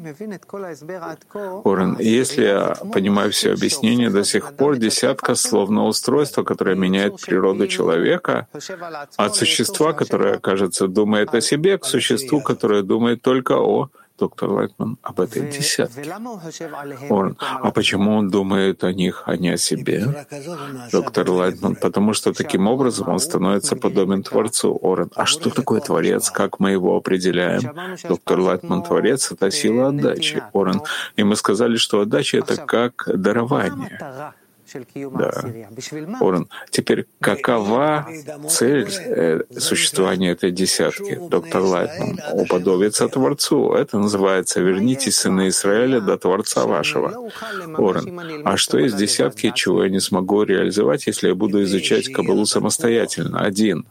Орен, 1.65 1.97
если 1.99 2.45
я 2.45 2.77
понимаю 2.93 3.31
все 3.33 3.53
объяснение 3.53 4.11
до 4.11 4.25
сих 4.25 4.55
пор, 4.55 4.77
десятка 4.77 5.35
словно 5.35 5.87
устройство, 5.87 6.43
которое 6.43 6.77
меняет 6.77 7.21
природу 7.21 7.67
человека 7.67 8.47
от 9.17 9.37
существа, 9.37 9.93
которое, 9.93 10.39
кажется, 10.39 10.89
думает 10.89 11.35
о 11.35 11.41
себе, 11.41 11.79
к 11.79 11.85
существу, 11.85 12.41
которое 12.41 12.83
думает 12.83 13.23
только 13.23 13.59
о 13.59 13.91
доктор 14.21 14.51
Лайтман, 14.51 14.99
об 15.03 15.21
этой 15.21 15.51
десятке. 15.51 16.03
Орен, 17.09 17.37
а 17.41 17.71
почему 17.71 18.17
он 18.17 18.31
думает 18.31 18.85
о 18.85 18.93
них, 18.93 19.23
а 19.27 19.37
не 19.37 19.49
о 19.49 19.57
себе? 19.57 20.27
Доктор 20.93 21.31
Лайтман, 21.31 21.75
потому 21.75 22.13
что 22.13 22.33
таким 22.33 22.69
образом 22.69 23.09
он 23.09 23.19
становится 23.19 23.77
подобен 23.77 24.23
Творцу. 24.23 24.79
Орен, 24.83 25.11
а 25.17 25.27
что 25.27 25.51
такое 25.51 25.81
Творец? 25.81 26.31
Как 26.31 26.61
мы 26.61 26.71
его 26.71 26.97
определяем? 26.97 27.63
Доктор 28.09 28.41
Лайтман, 28.41 28.83
Творец— 28.83 29.33
это 29.33 29.51
сила 29.51 29.89
отдачи. 29.89 30.43
Орен, 30.53 30.83
и 31.17 31.25
мы 31.25 31.37
сказали, 31.37 31.77
что 31.77 32.01
отдача— 32.01 32.39
это 32.43 32.57
как 32.57 33.05
дарование. 33.07 33.99
Да. 34.95 35.31
Орен, 36.21 36.49
теперь 36.71 37.07
какова 37.21 38.09
цель 38.49 38.89
э, 38.89 39.43
существования 39.59 40.31
этой 40.31 40.51
десятки? 40.51 41.19
Доктор 41.29 41.63
Лайтман, 41.63 42.21
уподобиться 42.33 43.09
Творцу. 43.09 43.73
Это 43.75 43.99
называется 43.99 44.61
«Вернитесь, 44.61 45.17
сыны 45.17 45.49
Израиля, 45.49 46.01
до 46.01 46.17
Творца 46.17 46.67
вашего». 46.67 47.31
Орен, 47.77 48.43
а 48.45 48.57
что 48.57 48.79
из 48.79 48.95
десятки, 48.95 49.53
чего 49.55 49.85
я 49.85 49.91
не 49.91 50.01
смогу 50.01 50.43
реализовать, 50.43 51.07
если 51.07 51.29
я 51.29 51.35
буду 51.35 51.63
изучать 51.63 52.13
Кабалу 52.13 52.47
самостоятельно, 52.47 53.41
один? 53.41 53.87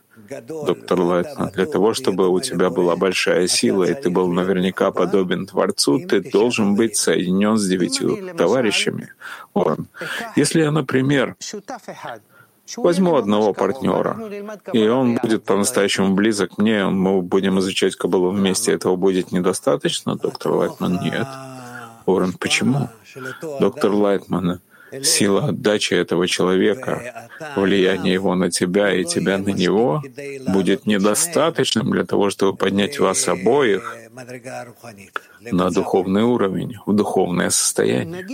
Доктор 0.48 1.02
Лайтман, 1.02 1.50
для 1.52 1.66
того, 1.66 1.94
чтобы 1.94 2.30
у 2.30 2.40
тебя 2.40 2.70
была 2.70 2.96
большая 2.96 3.48
сила, 3.48 3.84
и 3.84 3.94
ты 3.94 4.10
был 4.10 4.28
наверняка 4.28 4.92
подобен 4.92 5.46
Творцу, 5.46 6.00
ты 6.00 6.22
должен 6.22 6.76
быть 6.76 6.96
соединен 6.96 7.58
с 7.58 7.68
девятью 7.68 8.36
товарищами. 8.36 9.14
Орен. 9.54 9.88
Если 10.36 10.62
я, 10.62 10.72
например, 10.72 11.36
Возьму 12.78 13.16
одного 13.16 13.54
партнера, 13.54 14.16
и 14.74 14.88
он 14.88 15.16
будет 15.16 15.44
по-настоящему 15.44 16.14
близок 16.14 16.60
мне, 16.60 16.86
мы 16.86 17.22
будем 17.22 17.60
изучать 17.60 17.96
Кабалу 17.96 18.30
вместе. 18.30 18.72
Этого 18.74 18.96
будет 18.96 19.32
недостаточно, 19.32 20.16
доктор 20.16 20.52
Лайтман? 20.52 21.00
Нет. 21.02 21.28
Орен, 22.06 22.34
почему? 22.34 22.90
Доктор 23.60 23.92
Лайтман, 23.92 24.62
сила 25.04 25.48
отдачи 25.48 25.94
этого 25.94 26.28
человека, 26.28 27.30
влияние 27.56 28.14
его 28.14 28.36
на 28.36 28.50
тебя 28.50 28.94
и 28.94 29.04
тебя 29.06 29.38
на 29.38 29.50
него 29.50 30.02
будет 30.48 30.86
недостаточным 30.86 31.92
для 31.92 32.06
того, 32.06 32.30
чтобы 32.30 32.58
поднять 32.58 33.00
вас 33.00 33.28
обоих 33.28 33.96
на 35.52 35.70
духовный 35.70 36.24
уровень, 36.24 36.78
в 36.86 36.94
духовное 36.94 37.50
состояние. 37.50 38.26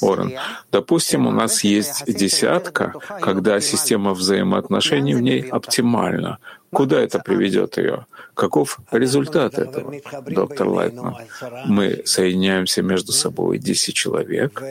Орен, 0.00 0.32
допустим, 0.72 1.26
у 1.26 1.30
нас 1.30 1.62
есть 1.64 2.04
десятка, 2.06 2.94
когда 3.20 3.60
система 3.60 4.14
взаимоотношений 4.14 5.14
в 5.14 5.20
ней 5.20 5.42
оптимальна. 5.42 6.38
Куда 6.72 7.00
это 7.00 7.20
приведет 7.20 7.78
ее? 7.78 8.06
Каков 8.34 8.80
результат 8.90 9.58
этого, 9.58 9.94
доктор 10.26 10.68
Лайтман? 10.68 11.16
Мы 11.64 12.02
соединяемся 12.04 12.82
между 12.82 13.12
собой 13.12 13.58
10 13.58 13.94
человек, 13.94 14.62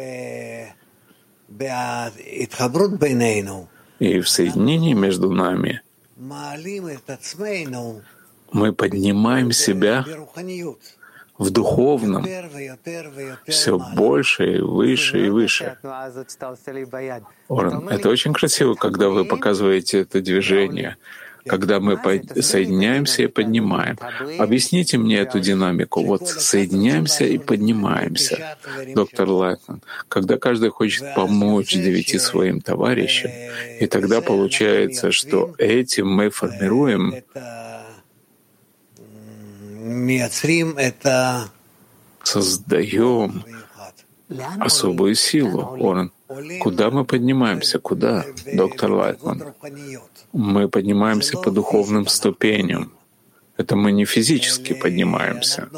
и 4.00 4.20
в 4.20 4.30
соединении 4.30 4.94
между 4.94 5.32
нами 5.32 5.82
мы 8.52 8.74
поднимаем 8.74 9.52
себя 9.52 10.06
в 11.38 11.50
духовном. 11.50 12.26
все 13.48 13.78
больше 13.78 14.58
и 14.58 14.62
выше 14.62 15.26
и 15.26 15.30
выше. 15.30 15.78
Орен, 17.50 17.90
это 17.90 18.10
очень 18.10 18.34
красиво, 18.34 18.76
когда 18.76 19.10
вы 19.10 19.26
показываете 19.26 20.02
это 20.02 20.22
движение— 20.22 20.98
когда 21.48 21.80
мы 21.80 22.00
соединяемся 22.42 23.24
и 23.24 23.28
поднимаем. 23.28 23.98
Объясните 24.40 24.98
мне 24.98 25.18
эту 25.18 25.40
динамику. 25.40 26.04
Вот 26.04 26.28
соединяемся 26.28 27.26
и 27.26 27.38
поднимаемся, 27.38 28.58
доктор 28.94 29.30
Лайтман, 29.30 29.82
когда 30.08 30.38
каждый 30.38 30.70
хочет 30.70 31.14
помочь 31.16 31.74
девяти 31.74 32.18
своим 32.20 32.62
товарищам, 32.62 33.32
и 33.80 33.88
тогда 33.88 34.22
получается, 34.22 35.12
что 35.12 35.56
этим 35.58 36.08
мы 36.10 36.30
формируем 36.30 37.24
создаем 42.24 43.44
особую 44.60 45.16
силу, 45.16 45.78
Орен. 45.80 46.12
Куда 46.60 46.90
мы 46.90 47.06
поднимаемся? 47.06 47.80
Куда, 47.80 48.26
доктор 48.54 48.92
Лайтман? 48.92 49.54
Мы 50.34 50.70
поднимаемся 50.70 51.38
по 51.38 51.52
духовным 51.52 52.08
ступеням. 52.08 52.92
Это 53.58 53.76
мы 53.76 53.92
не 53.94 54.06
физически 54.06 54.74
поднимаемся, 54.74 55.70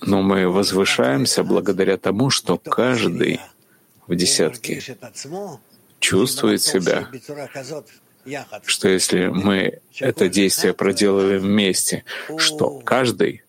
но 0.00 0.22
мы 0.22 0.48
возвышаемся 0.48 1.42
благодаря 1.42 1.96
тому, 1.96 2.30
что 2.30 2.58
каждый 2.58 3.40
в 4.06 4.14
десятке 4.14 4.80
чувствует 5.98 6.62
себя, 6.62 7.08
что 8.64 8.88
если 8.88 9.26
мы 9.26 9.80
это 9.98 10.28
действие 10.28 10.74
проделываем 10.74 11.40
вместе, 11.40 12.04
что 12.36 12.78
каждый 12.84 13.42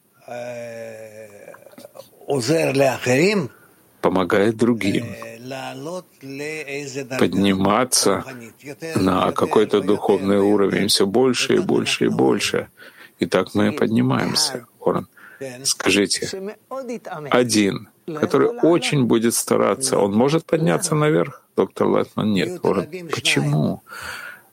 помогает 4.02 4.58
другим 4.58 5.06
подниматься 7.20 8.24
на 8.96 9.32
какой-то 9.32 9.82
духовный 9.82 10.40
уровень 10.40 10.88
все 10.88 11.06
больше 11.06 11.56
и 11.56 11.60
больше 11.60 12.06
и 12.06 12.10
больше. 12.10 12.68
И 13.20 13.26
так 13.26 13.54
мы 13.54 13.72
поднимаемся, 13.72 14.66
Оран. 14.80 15.08
Скажите, 15.64 16.56
один, 17.30 17.90
который 18.06 18.50
очень 18.62 19.06
будет 19.06 19.34
стараться, 19.34 19.98
он 19.98 20.14
может 20.14 20.46
подняться 20.46 20.96
наверх? 20.96 21.44
Доктор 21.56 21.88
Лайтман, 21.88 22.32
нет. 22.32 22.64
Орен, 22.64 22.88
почему? 23.12 23.84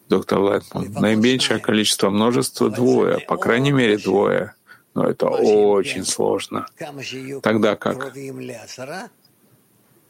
Доктор 0.08 0.38
Лайтман, 0.38 0.92
наименьшее 0.92 1.58
количество 1.58 2.10
множества 2.10 2.70
двое, 2.70 3.18
по 3.20 3.36
крайней 3.36 3.72
мере 3.72 3.98
двое. 3.98 4.54
Но 4.94 5.04
это 5.04 5.28
очень 5.28 6.04
сложно. 6.04 6.66
Тогда 7.42 7.76
как? 7.76 8.14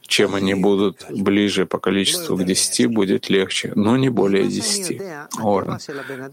Чем 0.07 0.35
они 0.35 0.53
будут 0.53 1.05
ближе 1.09 1.65
по 1.65 1.79
количеству 1.79 2.37
к 2.37 2.43
десяти, 2.43 2.87
будет 2.87 3.29
легче, 3.29 3.73
но 3.75 3.97
не 3.97 4.09
более 4.09 4.47
десяти. 4.47 5.01
Орен. 5.39 5.79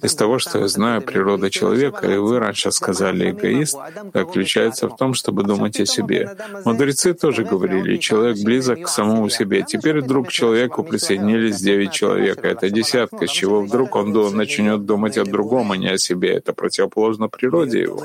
Из 0.02 0.14
того, 0.14 0.38
что 0.38 0.60
я 0.60 0.68
знаю 0.68 1.02
природа 1.02 1.50
человека, 1.50 2.06
и 2.06 2.16
вы 2.16 2.38
раньше 2.38 2.70
сказали 2.70 3.30
эгоист, 3.30 3.76
заключается 4.14 4.88
в 4.88 4.96
том, 4.96 5.14
чтобы 5.14 5.42
думать 5.42 5.80
о 5.80 5.87
себе. 5.87 6.37
Мудрецы 6.64 7.14
тоже 7.14 7.44
говорили, 7.44 7.96
человек 7.98 8.38
близок 8.44 8.82
к 8.82 8.88
самому 8.88 9.28
себе. 9.28 9.64
Теперь 9.66 10.00
вдруг 10.00 10.28
к 10.28 10.32
человеку 10.32 10.84
присоединились 10.84 11.60
девять 11.60 11.92
человек. 11.92 12.44
Это 12.44 12.70
десятка, 12.70 13.26
с 13.26 13.30
чего 13.30 13.62
вдруг 13.62 13.96
он 13.96 14.12
начнет 14.37 14.84
думать 14.87 15.18
о 15.18 15.24
другом, 15.24 15.72
а 15.72 15.76
не 15.76 15.88
о 15.88 15.98
себе. 15.98 16.34
Это 16.34 16.52
противоположно 16.52 17.28
природе 17.28 17.82
его. 17.82 18.02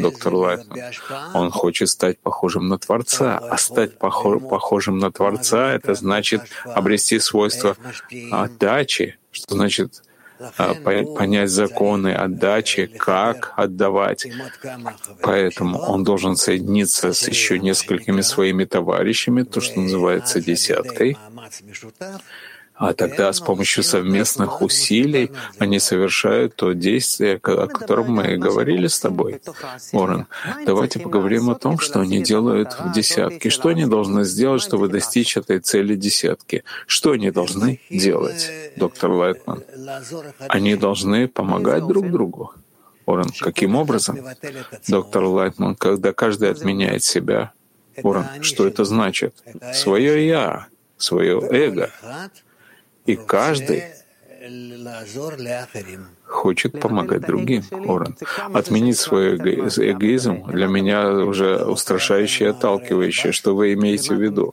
Доктор 0.00 0.34
Лайтман. 0.34 0.78
Он 1.34 1.50
хочет 1.50 1.88
стать 1.90 2.18
похожим 2.18 2.68
на 2.68 2.78
Творца, 2.78 3.38
а 3.38 3.58
стать 3.58 3.98
похожим 3.98 4.93
похожим 4.94 4.98
на 4.98 5.10
Творца, 5.10 5.72
это 5.72 5.94
значит 5.94 6.42
обрести 6.64 7.18
свойства 7.18 7.76
отдачи, 8.30 9.16
что 9.30 9.54
значит 9.54 10.02
а, 10.58 10.74
понять 10.74 11.50
законы 11.50 12.12
отдачи, 12.12 12.86
как 12.86 13.52
отдавать. 13.56 14.26
Поэтому 15.22 15.78
он 15.78 16.04
должен 16.04 16.36
соединиться 16.36 17.12
с 17.12 17.28
еще 17.28 17.58
несколькими 17.58 18.22
своими 18.22 18.64
товарищами, 18.64 19.42
то, 19.42 19.60
что 19.60 19.80
называется 19.80 20.40
десяткой, 20.40 21.16
а 22.74 22.92
тогда 22.92 23.32
с 23.32 23.40
помощью 23.40 23.84
совместных 23.84 24.60
усилий 24.60 25.30
они 25.58 25.78
совершают 25.78 26.56
то 26.56 26.72
действие, 26.72 27.36
о 27.36 27.66
котором 27.66 28.12
мы 28.12 28.36
говорили 28.36 28.88
с 28.88 28.98
тобой, 28.98 29.40
Орен. 29.92 30.26
Давайте 30.66 30.98
поговорим 30.98 31.50
о 31.50 31.54
том, 31.54 31.78
что 31.78 32.00
они 32.00 32.22
делают 32.22 32.72
в 32.78 32.92
десятке. 32.92 33.50
Что 33.50 33.68
они 33.68 33.86
должны 33.86 34.24
сделать, 34.24 34.62
чтобы 34.62 34.88
достичь 34.88 35.36
этой 35.36 35.60
цели 35.60 35.94
десятки? 35.94 36.64
Что 36.86 37.12
они 37.12 37.30
должны 37.30 37.80
делать, 37.90 38.50
доктор 38.76 39.10
Лайтман? 39.10 39.62
Они 40.48 40.74
должны 40.74 41.28
помогать 41.28 41.86
друг 41.86 42.10
другу. 42.10 42.52
Орен, 43.06 43.30
каким 43.38 43.76
образом? 43.76 44.18
Доктор 44.88 45.24
Лайтман, 45.24 45.76
когда 45.76 46.12
каждый 46.12 46.50
отменяет 46.50 47.04
себя. 47.04 47.52
Орен, 48.02 48.24
что 48.42 48.66
это 48.66 48.84
значит? 48.84 49.36
Свое 49.72 50.26
«я», 50.26 50.66
свое 50.96 51.40
эго. 51.40 51.90
И 53.06 53.16
каждый 53.16 53.84
хочет 56.26 56.78
помогать 56.80 57.22
другим, 57.22 57.62
Орен. 57.70 58.16
Отменить 58.52 58.98
свой 58.98 59.36
эгоизм 59.36 60.44
для 60.48 60.66
меня 60.66 61.10
уже 61.10 61.64
устрашающее 61.64 62.48
и 62.48 62.50
отталкивающее. 62.50 63.32
Что 63.32 63.54
вы 63.54 63.72
имеете 63.72 64.14
в 64.14 64.20
виду? 64.20 64.52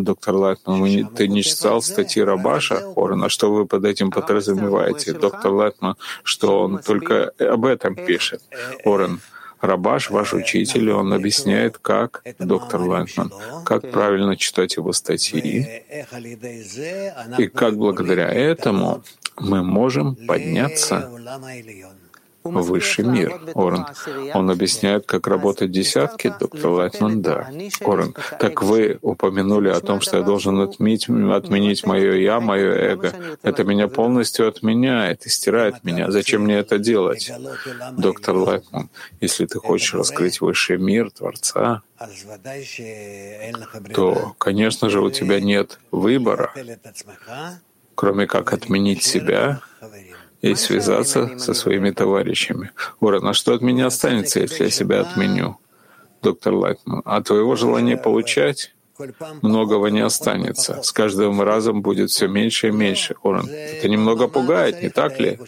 Доктор 0.00 0.34
Лайтман, 0.34 1.08
ты 1.08 1.28
не 1.28 1.42
читал 1.42 1.82
статьи 1.82 2.22
Рабаша, 2.22 2.92
Орен, 2.96 3.24
а 3.24 3.28
что 3.28 3.52
вы 3.52 3.66
под 3.66 3.84
этим 3.84 4.10
подразумеваете? 4.10 5.12
Доктор 5.12 5.52
Лайтман, 5.52 5.96
что 6.22 6.60
он 6.60 6.78
только 6.78 7.32
об 7.38 7.66
этом 7.66 7.94
пишет. 7.94 8.42
Орен, 8.84 9.20
Рабаш, 9.66 10.10
ваш 10.10 10.32
учитель, 10.34 10.90
он 10.90 11.12
объясняет, 11.12 11.78
как, 11.78 12.22
доктор 12.38 12.80
Лайтман, 12.80 13.32
как 13.64 13.90
правильно 13.90 14.36
читать 14.36 14.76
его 14.76 14.92
статьи, 14.92 15.82
и 17.38 17.46
как 17.48 17.76
благодаря 17.76 18.28
этому 18.28 19.02
мы 19.38 19.62
можем 19.62 20.16
подняться 20.26 21.10
высший 22.46 23.04
мир. 23.04 23.40
Орен, 23.54 23.86
он 24.34 24.50
объясняет, 24.50 25.06
как 25.06 25.26
работают 25.26 25.72
десятки, 25.72 26.32
доктор 26.38 26.70
Лайтман, 26.70 27.22
да. 27.22 27.50
Орен, 27.80 28.14
так 28.38 28.62
вы 28.62 28.98
упомянули 29.02 29.68
о 29.68 29.80
том, 29.80 30.00
что 30.00 30.18
я 30.18 30.22
должен 30.22 30.60
отменить, 30.60 31.08
отменить 31.08 31.84
мое 31.86 32.16
«я», 32.16 32.40
мое 32.40 32.72
эго. 32.72 33.12
Это 33.42 33.64
меня 33.64 33.88
полностью 33.88 34.48
отменяет 34.48 35.26
и 35.26 35.28
стирает 35.28 35.84
меня. 35.84 36.10
Зачем 36.10 36.42
мне 36.42 36.56
это 36.56 36.78
делать? 36.78 37.32
Доктор 37.96 38.36
Лайтман, 38.36 38.88
если 39.20 39.46
ты 39.46 39.58
хочешь 39.58 39.94
раскрыть 39.94 40.40
высший 40.40 40.78
мир 40.78 41.10
Творца, 41.10 41.82
то, 43.94 44.34
конечно 44.38 44.90
же, 44.90 45.00
у 45.00 45.10
тебя 45.10 45.40
нет 45.40 45.78
выбора, 45.90 46.52
кроме 47.94 48.26
как 48.26 48.52
отменить 48.52 49.02
себя 49.02 49.60
и 50.50 50.54
связаться 50.54 51.38
со 51.38 51.54
своими 51.54 51.90
товарищами. 51.90 52.70
Орен, 53.00 53.20
а 53.22 53.32
что 53.32 53.54
от 53.54 53.62
меня 53.62 53.86
останется, 53.86 54.40
если 54.40 54.64
я 54.64 54.70
себя 54.70 55.00
отменю? 55.00 55.56
Доктор 56.22 56.54
Лайтман, 56.54 57.02
а 57.04 57.22
твоего 57.22 57.56
желания 57.56 57.96
получать 57.96 58.72
многого 59.42 59.88
не 59.88 60.00
останется. 60.00 60.82
С 60.82 60.92
каждым 60.92 61.42
разом 61.42 61.82
будет 61.82 62.10
все 62.10 62.28
меньше 62.28 62.68
и 62.68 62.70
меньше. 62.70 63.14
Орен, 63.22 63.48
это 63.48 63.88
немного 63.88 64.28
пугает, 64.28 64.82
не 64.82 64.88
так 64.88 65.20
ли? 65.20 65.38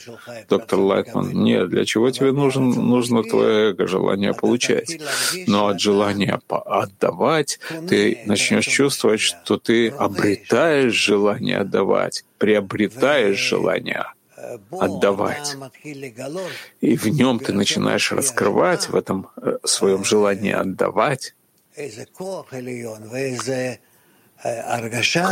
Доктор 0.49 0.81
Лайтман, 0.81 1.31
нет, 1.33 1.69
для 1.71 1.85
чего 1.85 2.11
тебе 2.11 2.33
нужен, 2.33 2.69
нужно 2.69 3.23
твое 3.23 3.71
эго, 3.71 3.87
желание 3.87 4.35
получать? 4.35 5.01
Но 5.47 5.69
от 5.69 5.81
желания 5.81 6.41
отдавать 6.49 7.59
ты 7.89 8.21
начнешь 8.27 8.67
чувствовать, 8.67 9.21
что 9.21 9.57
ты 9.57 9.89
обретаешь 9.89 10.93
желание 10.93 11.59
отдавать, 11.59 12.25
приобретаешь 12.39 13.39
желание 13.39 14.05
отдавать. 14.71 15.57
И 16.81 16.97
в 16.97 17.07
нем 17.09 17.39
ты 17.39 17.53
начинаешь 17.53 18.13
раскрывать 18.13 18.89
в 18.89 18.97
этом 18.97 19.31
э, 19.37 19.59
своем 19.65 20.05
желании 20.05 20.53
отдавать 20.53 21.35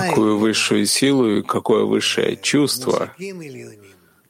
какую 0.08 0.38
высшую 0.38 0.86
силу 0.86 1.38
и 1.38 1.42
какое 1.42 1.84
высшее 1.84 2.36
чувство, 2.36 3.12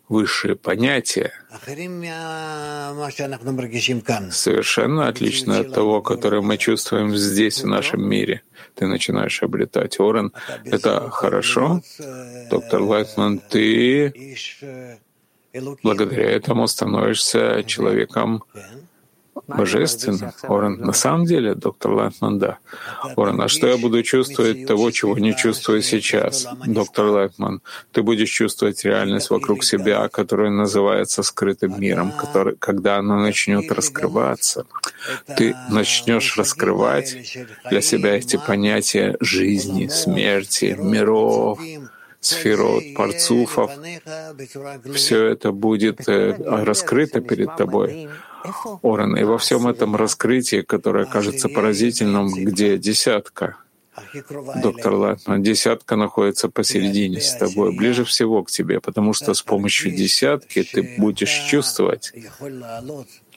высшее 0.09 0.57
понятие, 0.57 1.33
совершенно 4.31 5.09
отличное 5.09 5.61
от 5.61 5.73
того, 5.73 6.03
которое 6.03 6.43
мы 6.43 6.57
чувствуем 6.59 7.17
здесь, 7.17 7.63
в 7.63 7.67
нашем 7.67 8.09
мире. 8.09 8.43
Ты 8.75 8.87
начинаешь 8.87 9.43
обретать 9.43 9.99
Орен. 9.99 10.33
Это 10.65 11.11
хорошо. 11.11 11.83
Доктор 12.51 12.83
Лайтман, 12.83 13.39
ты 13.39 14.13
благодаря 15.83 16.31
этому 16.31 16.67
становишься 16.69 17.65
человеком 17.67 18.45
божественно. 19.47 20.33
Орен, 20.43 20.79
на 20.81 20.93
самом 20.93 21.27
деле, 21.27 21.55
доктор 21.55 21.93
Лайтман, 21.93 22.39
да. 22.39 22.59
Орен, 23.17 23.41
а 23.41 23.49
что 23.49 23.67
я 23.67 23.77
буду 23.77 24.03
чувствовать 24.03 24.67
того, 24.67 24.91
чего 24.91 25.19
не 25.19 25.37
чувствую 25.37 25.83
сейчас? 25.83 26.47
Доктор 26.67 27.07
Лайтман, 27.07 27.61
ты 27.93 28.03
будешь 28.03 28.31
чувствовать 28.31 28.85
реальность 28.85 29.31
вокруг 29.31 29.65
себя, 29.65 30.09
которая 30.09 30.51
называется 30.51 31.23
скрытым 31.23 31.81
миром, 31.81 32.13
который, 32.13 32.57
когда 32.57 32.97
она 32.97 33.17
начнет 33.17 33.71
раскрываться, 33.71 34.67
ты 35.37 35.55
начнешь 35.71 36.37
раскрывать 36.37 37.39
для 37.71 37.81
себя 37.81 38.17
эти 38.17 38.37
понятия 38.37 39.17
жизни, 39.21 39.89
смерти, 39.89 40.77
миров, 40.79 41.61
сферот, 42.27 42.83
парцуфов, 42.95 43.71
все 44.95 45.27
это 45.27 45.53
будет 45.53 46.09
э, 46.09 46.37
раскрыто 46.65 47.21
перед 47.21 47.57
тобой. 47.57 48.09
Орен, 48.83 49.17
и 49.17 49.25
во 49.25 49.39
всем 49.39 49.67
этом 49.67 49.97
раскрытии, 49.97 50.63
которое 50.63 51.05
кажется 51.05 51.49
поразительным, 51.49 52.29
где 52.29 52.79
десятка, 52.79 53.57
доктор 54.63 54.95
Латман, 54.95 55.43
десятка 55.43 55.97
находится 55.97 56.49
посередине 56.49 57.21
с 57.21 57.37
тобой, 57.37 57.75
ближе 57.75 58.05
всего 58.05 58.43
к 58.43 58.51
тебе, 58.51 58.81
потому 58.81 59.13
что 59.13 59.35
с 59.35 59.43
помощью 59.43 59.93
десятки 59.93 60.63
ты 60.63 60.97
будешь 60.99 61.45
чувствовать, 61.49 62.13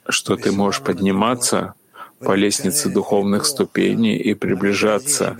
что 0.07 0.35
ты 0.35 0.51
можешь 0.51 0.81
подниматься 0.81 1.73
по 2.19 2.35
лестнице 2.35 2.89
духовных 2.89 3.45
ступеней 3.45 4.17
и 4.17 4.33
приближаться 4.33 5.37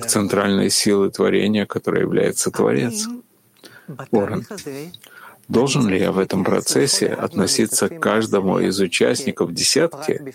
к 0.00 0.06
центральной 0.06 0.70
силе 0.70 1.10
творения, 1.10 1.66
которая 1.66 2.02
является 2.02 2.50
Творец. 2.50 3.06
Орен, 4.10 4.44
Должен 5.48 5.88
ли 5.88 5.98
я 5.98 6.12
в 6.12 6.18
этом 6.18 6.44
процессе 6.44 7.08
относиться 7.08 7.88
к 7.88 8.00
каждому 8.00 8.58
из 8.58 8.78
участников 8.80 9.52
десятки 9.54 10.34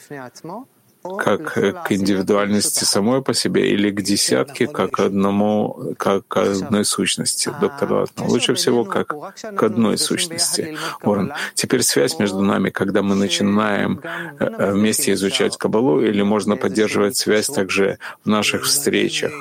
как 1.04 1.54
к 1.54 1.92
индивидуальности 1.92 2.84
самой 2.86 3.22
по 3.22 3.34
себе 3.34 3.72
или 3.72 3.90
к 3.90 4.02
десятке 4.02 4.68
как 4.68 5.00
одному, 5.00 5.94
как 5.98 6.28
к 6.28 6.38
одной 6.38 6.86
сущности, 6.86 7.52
доктор 7.60 7.92
Латна. 7.94 8.26
Лучше 8.26 8.54
всего 8.54 8.86
как 8.86 9.08
к 9.10 9.64
одной 9.64 9.98
сущности. 9.98 10.78
Орен, 11.02 11.34
теперь 11.56 11.84
связь 11.84 12.20
между 12.20 12.42
нами, 12.42 12.70
когда 12.70 13.02
мы 13.02 13.16
начинаем 13.16 14.02
э, 14.40 14.72
вместе 14.72 15.14
изучать 15.14 15.58
Кабалу, 15.58 16.02
или 16.02 16.22
можно 16.22 16.56
поддерживать 16.56 17.18
связь 17.18 17.48
также 17.48 18.00
в 18.24 18.30
наших 18.30 18.64
встречах? 18.64 19.32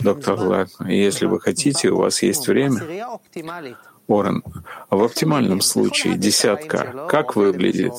Доктор 0.00 0.38
Латна, 0.38 0.88
если 0.88 1.26
вы 1.26 1.40
хотите, 1.40 1.90
у 1.90 1.98
вас 1.98 2.22
есть 2.22 2.46
время, 2.46 2.82
Орен, 4.08 4.42
в 4.90 5.04
оптимальном 5.04 5.60
случае 5.60 6.16
десятка. 6.16 7.06
как 7.08 7.36
выглядит? 7.36 7.92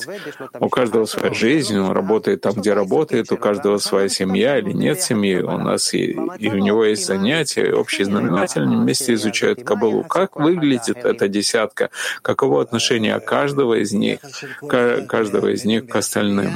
У 0.58 0.68
каждого 0.68 1.04
своя 1.04 1.32
жизнь, 1.32 1.78
он 1.78 1.92
работает 1.92 2.40
там, 2.40 2.54
где 2.54 2.74
работает, 2.74 3.30
у 3.30 3.36
каждого 3.36 3.78
своя 3.78 4.08
семья 4.08 4.58
или 4.58 4.72
нет 4.72 5.00
семьи, 5.00 5.36
у 5.36 5.56
нас 5.56 5.94
и, 5.94 6.16
и 6.38 6.48
у 6.48 6.56
него 6.56 6.84
есть 6.84 7.06
занятия, 7.06 7.72
общий 7.72 8.02
знаменатель, 8.02 8.62
вместе 8.62 9.14
изучают 9.14 9.62
Кабалу. 9.62 10.02
Как 10.02 10.36
выглядит 10.36 10.98
эта 10.98 11.28
десятка? 11.28 11.90
Каково 12.22 12.62
отношение 12.62 13.20
каждого 13.20 13.74
из 13.74 13.92
них, 13.92 14.18
каждого 14.66 15.52
из 15.52 15.64
них 15.64 15.86
к 15.86 15.94
остальным? 15.94 16.50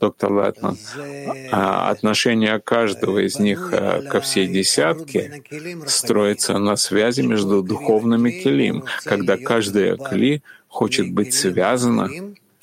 Доктор 0.00 0.32
Латман, 0.32 0.76
отношение 1.52 2.58
каждого 2.58 3.20
из 3.20 3.38
них 3.38 3.70
ко 4.10 4.20
всей 4.20 4.48
десятке 4.48 5.44
строится 5.86 6.58
на 6.58 6.74
связи 6.76 7.20
между 7.20 7.62
духовными 7.62 8.30
келим, 8.30 8.84
когда 9.04 9.36
каждая 9.36 9.96
кли 9.96 10.42
хочет 10.68 11.12
быть 11.12 11.34
связана 11.34 12.08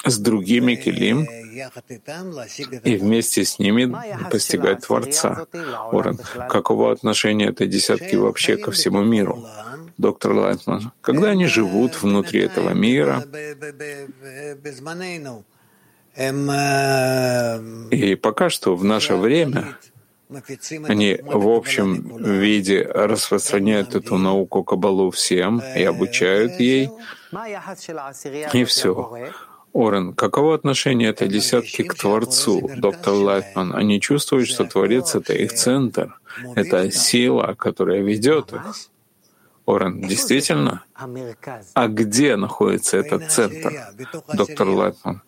с 0.06 0.18
другими 0.20 0.76
келим 0.76 1.28
и 2.84 2.98
вместе 2.98 3.44
с 3.44 3.60
ними 3.60 3.96
постигать 4.30 4.86
Творца. 4.86 5.48
Орен, 5.92 6.20
каково 6.50 6.92
отношение 6.92 7.50
этой 7.50 7.68
десятки 7.68 8.16
вообще 8.16 8.58
ко 8.58 8.72
всему 8.72 9.04
миру? 9.04 9.46
Доктор 9.98 10.34
Лайтман, 10.34 10.92
когда 11.02 11.30
они 11.30 11.46
живут 11.48 12.02
внутри 12.02 12.42
этого 12.42 12.72
мира, 12.72 13.24
и 17.92 18.16
пока 18.16 18.50
что 18.50 18.76
в 18.76 18.84
наше 18.84 19.16
время 19.16 19.78
они 20.88 21.20
в 21.22 21.48
общем 21.48 22.18
виде 22.18 22.82
распространяют 22.84 23.96
эту 23.96 24.18
науку 24.18 24.64
Кабалу 24.64 25.12
всем 25.12 25.62
и 25.76 25.84
обучают 25.84 26.60
ей, 26.60 26.90
и 28.54 28.64
все. 28.64 29.32
Орен, 29.74 30.14
каково 30.14 30.56
отношение 30.56 31.10
этой 31.10 31.28
десятки 31.28 31.84
к 31.84 31.96
Творцу, 31.96 32.72
доктор 32.78 33.14
Лайтман? 33.14 33.76
Они 33.76 34.00
чувствуют, 34.00 34.48
что 34.48 34.64
Творец— 34.64 35.16
это 35.20 35.34
их 35.34 35.54
центр, 35.54 36.18
это 36.56 36.90
сила, 36.92 37.56
которая 37.58 38.02
ведет 38.02 38.54
их. 38.54 38.62
Орен, 39.65 40.01
действительно? 40.01 40.84
А 41.73 41.88
где 41.88 42.36
находится 42.36 42.97
этот 42.97 43.32
центр, 43.32 43.73
доктор 44.34 44.69
Лайтман? 44.69 45.21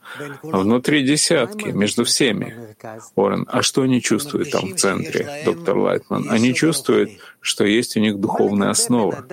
Внутри 0.44 1.04
десятки, 1.04 1.70
между 1.70 2.04
всеми. 2.04 2.76
Орен, 3.16 3.48
а 3.50 3.64
что 3.64 3.82
они 3.82 4.02
чувствуют 4.02 4.52
там 4.52 4.74
в 4.74 4.76
центре, 4.76 5.42
доктор 5.44 5.78
Лайтман? 5.78 6.30
Они 6.30 6.54
чувствуют, 6.54 7.12
что 7.42 7.66
есть 7.66 7.98
у 7.98 8.00
них 8.00 8.20
духовная 8.20 8.70
основа. 8.70 9.26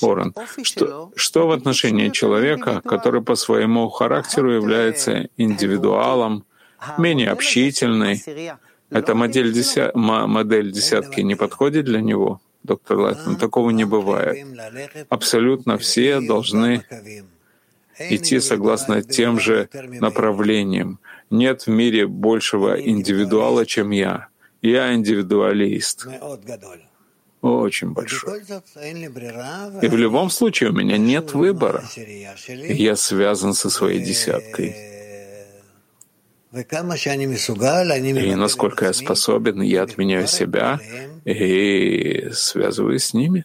Орен, 0.00 0.32
что, 0.62 1.10
что 1.16 1.48
в 1.48 1.50
отношении 1.50 2.10
человека, 2.10 2.80
который 2.84 3.22
по 3.22 3.34
своему 3.34 3.88
характеру 3.88 4.52
является 4.52 5.28
индивидуалом, 5.36 6.44
менее 6.98 7.30
общительный, 7.30 8.22
эта 8.90 9.16
модель, 9.16 9.52
деся... 9.52 9.90
модель 9.94 10.70
десятки 10.70 11.20
не 11.20 11.34
подходит 11.34 11.86
для 11.86 12.00
него? 12.00 12.40
Доктор 12.66 12.98
Лайтман, 12.98 13.36
такого 13.36 13.70
не 13.70 13.84
бывает. 13.84 14.46
Абсолютно 15.08 15.78
все 15.78 16.20
должны 16.20 16.84
идти 17.98 18.40
согласно 18.40 19.02
тем 19.02 19.40
же 19.40 19.68
направлениям. 20.00 20.98
Нет 21.30 21.62
в 21.62 21.68
мире 21.68 22.06
большего 22.06 22.80
индивидуала, 22.80 23.64
чем 23.66 23.90
я. 23.90 24.28
Я 24.62 24.94
индивидуалист. 24.94 26.06
Очень 27.42 27.92
большой. 27.92 28.42
И 29.82 29.88
в 29.88 29.96
любом 29.96 30.30
случае 30.30 30.70
у 30.70 30.72
меня 30.72 30.98
нет 30.98 31.34
выбора. 31.34 31.84
Я 32.46 32.96
связан 32.96 33.54
со 33.54 33.70
своей 33.70 34.00
десяткой. 34.00 34.95
И 38.20 38.34
насколько 38.34 38.84
я 38.86 38.92
способен, 38.92 39.60
я 39.62 39.82
отменяю 39.82 40.26
себя 40.26 40.80
и 41.24 42.28
связываюсь 42.32 43.04
с 43.04 43.14
ними. 43.14 43.44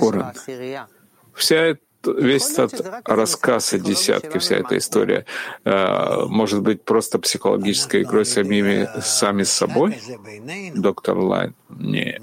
Корон. 0.00 0.32
Вся 1.34 1.56
эта 1.56 1.80
весь 2.06 2.50
этот 2.58 2.86
рассказ 3.04 3.72
о 3.72 3.78
десятке, 3.78 4.38
вся 4.38 4.56
эта 4.56 4.78
история, 4.78 5.24
э, 5.64 6.24
может 6.26 6.62
быть 6.62 6.82
просто 6.82 7.18
психологической 7.18 8.02
игрой 8.02 8.24
самими, 8.24 8.88
сами 9.02 9.42
с 9.42 9.52
собой? 9.52 9.98
Доктор 10.74 11.18
Лайн? 11.18 11.54
Нет. 11.68 12.22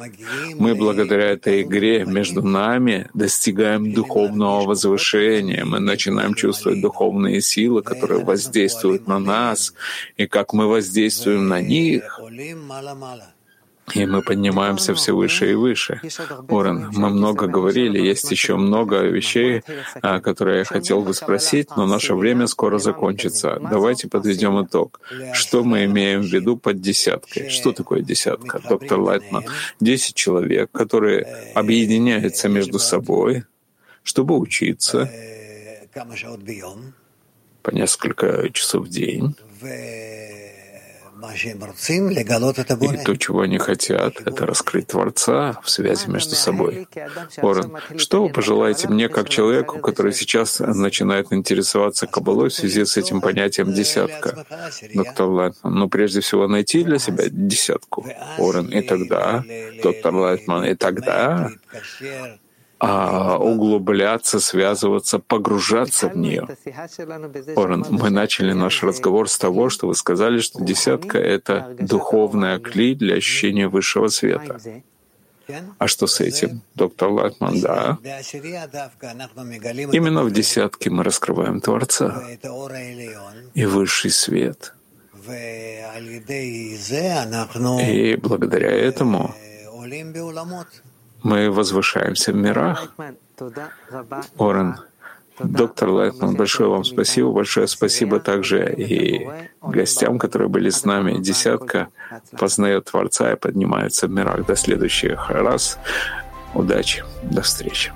Мы 0.55 0.75
благодаря 0.75 1.31
этой 1.31 1.61
игре 1.61 2.05
между 2.05 2.41
нами 2.41 3.09
достигаем 3.13 3.93
духовного 3.93 4.65
возвышения. 4.65 5.65
Мы 5.65 5.79
начинаем 5.79 6.33
чувствовать 6.33 6.81
духовные 6.81 7.41
силы, 7.41 7.83
которые 7.83 8.23
воздействуют 8.23 9.07
на 9.07 9.19
нас, 9.19 9.73
и 10.17 10.27
как 10.27 10.53
мы 10.53 10.67
воздействуем 10.67 11.47
на 11.47 11.61
них. 11.61 12.19
И 13.93 14.05
мы 14.05 14.21
поднимаемся 14.21 14.93
все 14.93 15.11
выше 15.11 15.51
и 15.51 15.55
выше. 15.55 15.99
Орен, 16.47 16.89
мы 16.93 17.09
много 17.09 17.47
говорили, 17.47 17.99
есть 17.99 18.31
еще 18.31 18.55
много 18.55 19.01
вещей, 19.01 19.61
которые 20.01 20.59
я 20.59 20.63
хотел 20.63 21.01
бы 21.01 21.13
спросить, 21.13 21.67
но 21.75 21.85
наше 21.85 22.15
время 22.15 22.47
скоро 22.47 22.77
закончится. 22.79 23.59
Давайте 23.59 24.07
подведем 24.07 24.65
итог. 24.65 25.01
Что 25.33 25.63
мы 25.63 25.83
имеем 25.83 26.21
в 26.21 26.27
виду 26.27 26.55
под 26.55 26.79
десяткой? 26.79 27.49
Что 27.49 27.73
такое 27.73 28.01
десятка, 28.01 28.61
доктор 28.67 28.99
Лайтман? 28.99 29.43
Десять 29.81 30.15
человек, 30.15 30.71
которые 30.71 31.51
объединяются 31.53 32.47
между 32.47 32.79
собой, 32.79 33.43
чтобы 34.01 34.37
учиться 34.39 35.09
по 37.61 37.71
несколько 37.71 38.49
часов 38.49 38.87
в 38.87 38.89
день. 38.89 39.35
И 42.91 43.03
то, 43.05 43.15
чего 43.15 43.41
они 43.41 43.57
хотят, 43.57 44.19
это 44.25 44.45
раскрыть 44.45 44.87
Творца 44.87 45.59
в 45.63 45.69
связи 45.69 46.09
между 46.09 46.35
собой. 46.35 46.87
Орен, 47.37 47.77
что 47.97 48.23
вы 48.23 48.29
пожелаете 48.29 48.87
мне 48.89 49.09
как 49.09 49.29
человеку, 49.29 49.79
который 49.79 50.13
сейчас 50.13 50.59
начинает 50.59 51.31
интересоваться 51.31 52.07
Кабалой 52.07 52.49
в 52.49 52.53
связи 52.53 52.85
с 52.85 52.97
этим 52.97 53.21
понятием 53.21 53.73
«десятка»? 53.73 54.45
Доктор 54.93 55.27
Лайтман, 55.27 55.73
ну, 55.75 55.89
прежде 55.89 56.19
всего, 56.19 56.47
найти 56.47 56.83
для 56.83 56.99
себя 56.99 57.25
десятку. 57.29 58.05
Орен, 58.37 58.67
и 58.67 58.81
тогда, 58.81 59.43
доктор 59.81 60.15
Лайтман, 60.15 60.65
и 60.65 60.75
тогда 60.75 61.51
а, 62.83 63.37
углубляться, 63.37 64.39
связываться, 64.39 65.19
погружаться 65.19 66.09
в 66.09 66.17
нее. 66.17 66.47
Орен, 67.55 67.85
мы 67.89 68.09
начали 68.09 68.53
наш 68.53 68.83
разговор 68.83 69.29
с 69.29 69.37
того, 69.37 69.69
что 69.69 69.87
вы 69.87 69.95
сказали, 69.95 70.39
что 70.39 70.63
десятка— 70.63 71.17
это 71.19 71.75
духовное 71.79 72.59
кли 72.59 72.95
для 72.95 73.15
ощущения 73.15 73.67
высшего 73.67 74.09
света. 74.09 74.59
А 75.77 75.87
что 75.87 76.07
с 76.07 76.21
этим, 76.21 76.61
доктор 76.75 77.09
Лайтман? 77.09 77.59
Да. 77.61 77.97
Именно 79.91 80.23
в 80.23 80.31
десятке 80.31 80.89
мы 80.89 81.03
раскрываем 81.03 81.59
Творца 81.61 82.23
и 83.53 83.65
высший 83.65 84.11
свет. 84.11 84.73
И 87.81 88.15
благодаря 88.21 88.71
этому 88.71 89.33
мы 91.23 91.49
возвышаемся 91.49 92.31
в 92.31 92.35
мирах. 92.35 92.93
Орен, 94.37 94.75
доктор 95.39 95.89
Лайтман, 95.89 96.35
большое 96.35 96.69
вам 96.69 96.83
спасибо. 96.83 97.31
Большое 97.31 97.67
спасибо 97.67 98.19
также 98.19 98.73
и 98.73 99.27
гостям, 99.61 100.19
которые 100.19 100.49
были 100.49 100.69
с 100.69 100.85
нами. 100.85 101.19
Десятка 101.19 101.87
познает 102.37 102.85
Творца 102.85 103.33
и 103.33 103.35
поднимается 103.35 104.07
в 104.07 104.11
мирах. 104.11 104.45
До 104.45 104.55
следующих 104.55 105.29
раз. 105.29 105.79
Удачи. 106.53 107.03
До 107.23 107.41
встречи. 107.41 107.91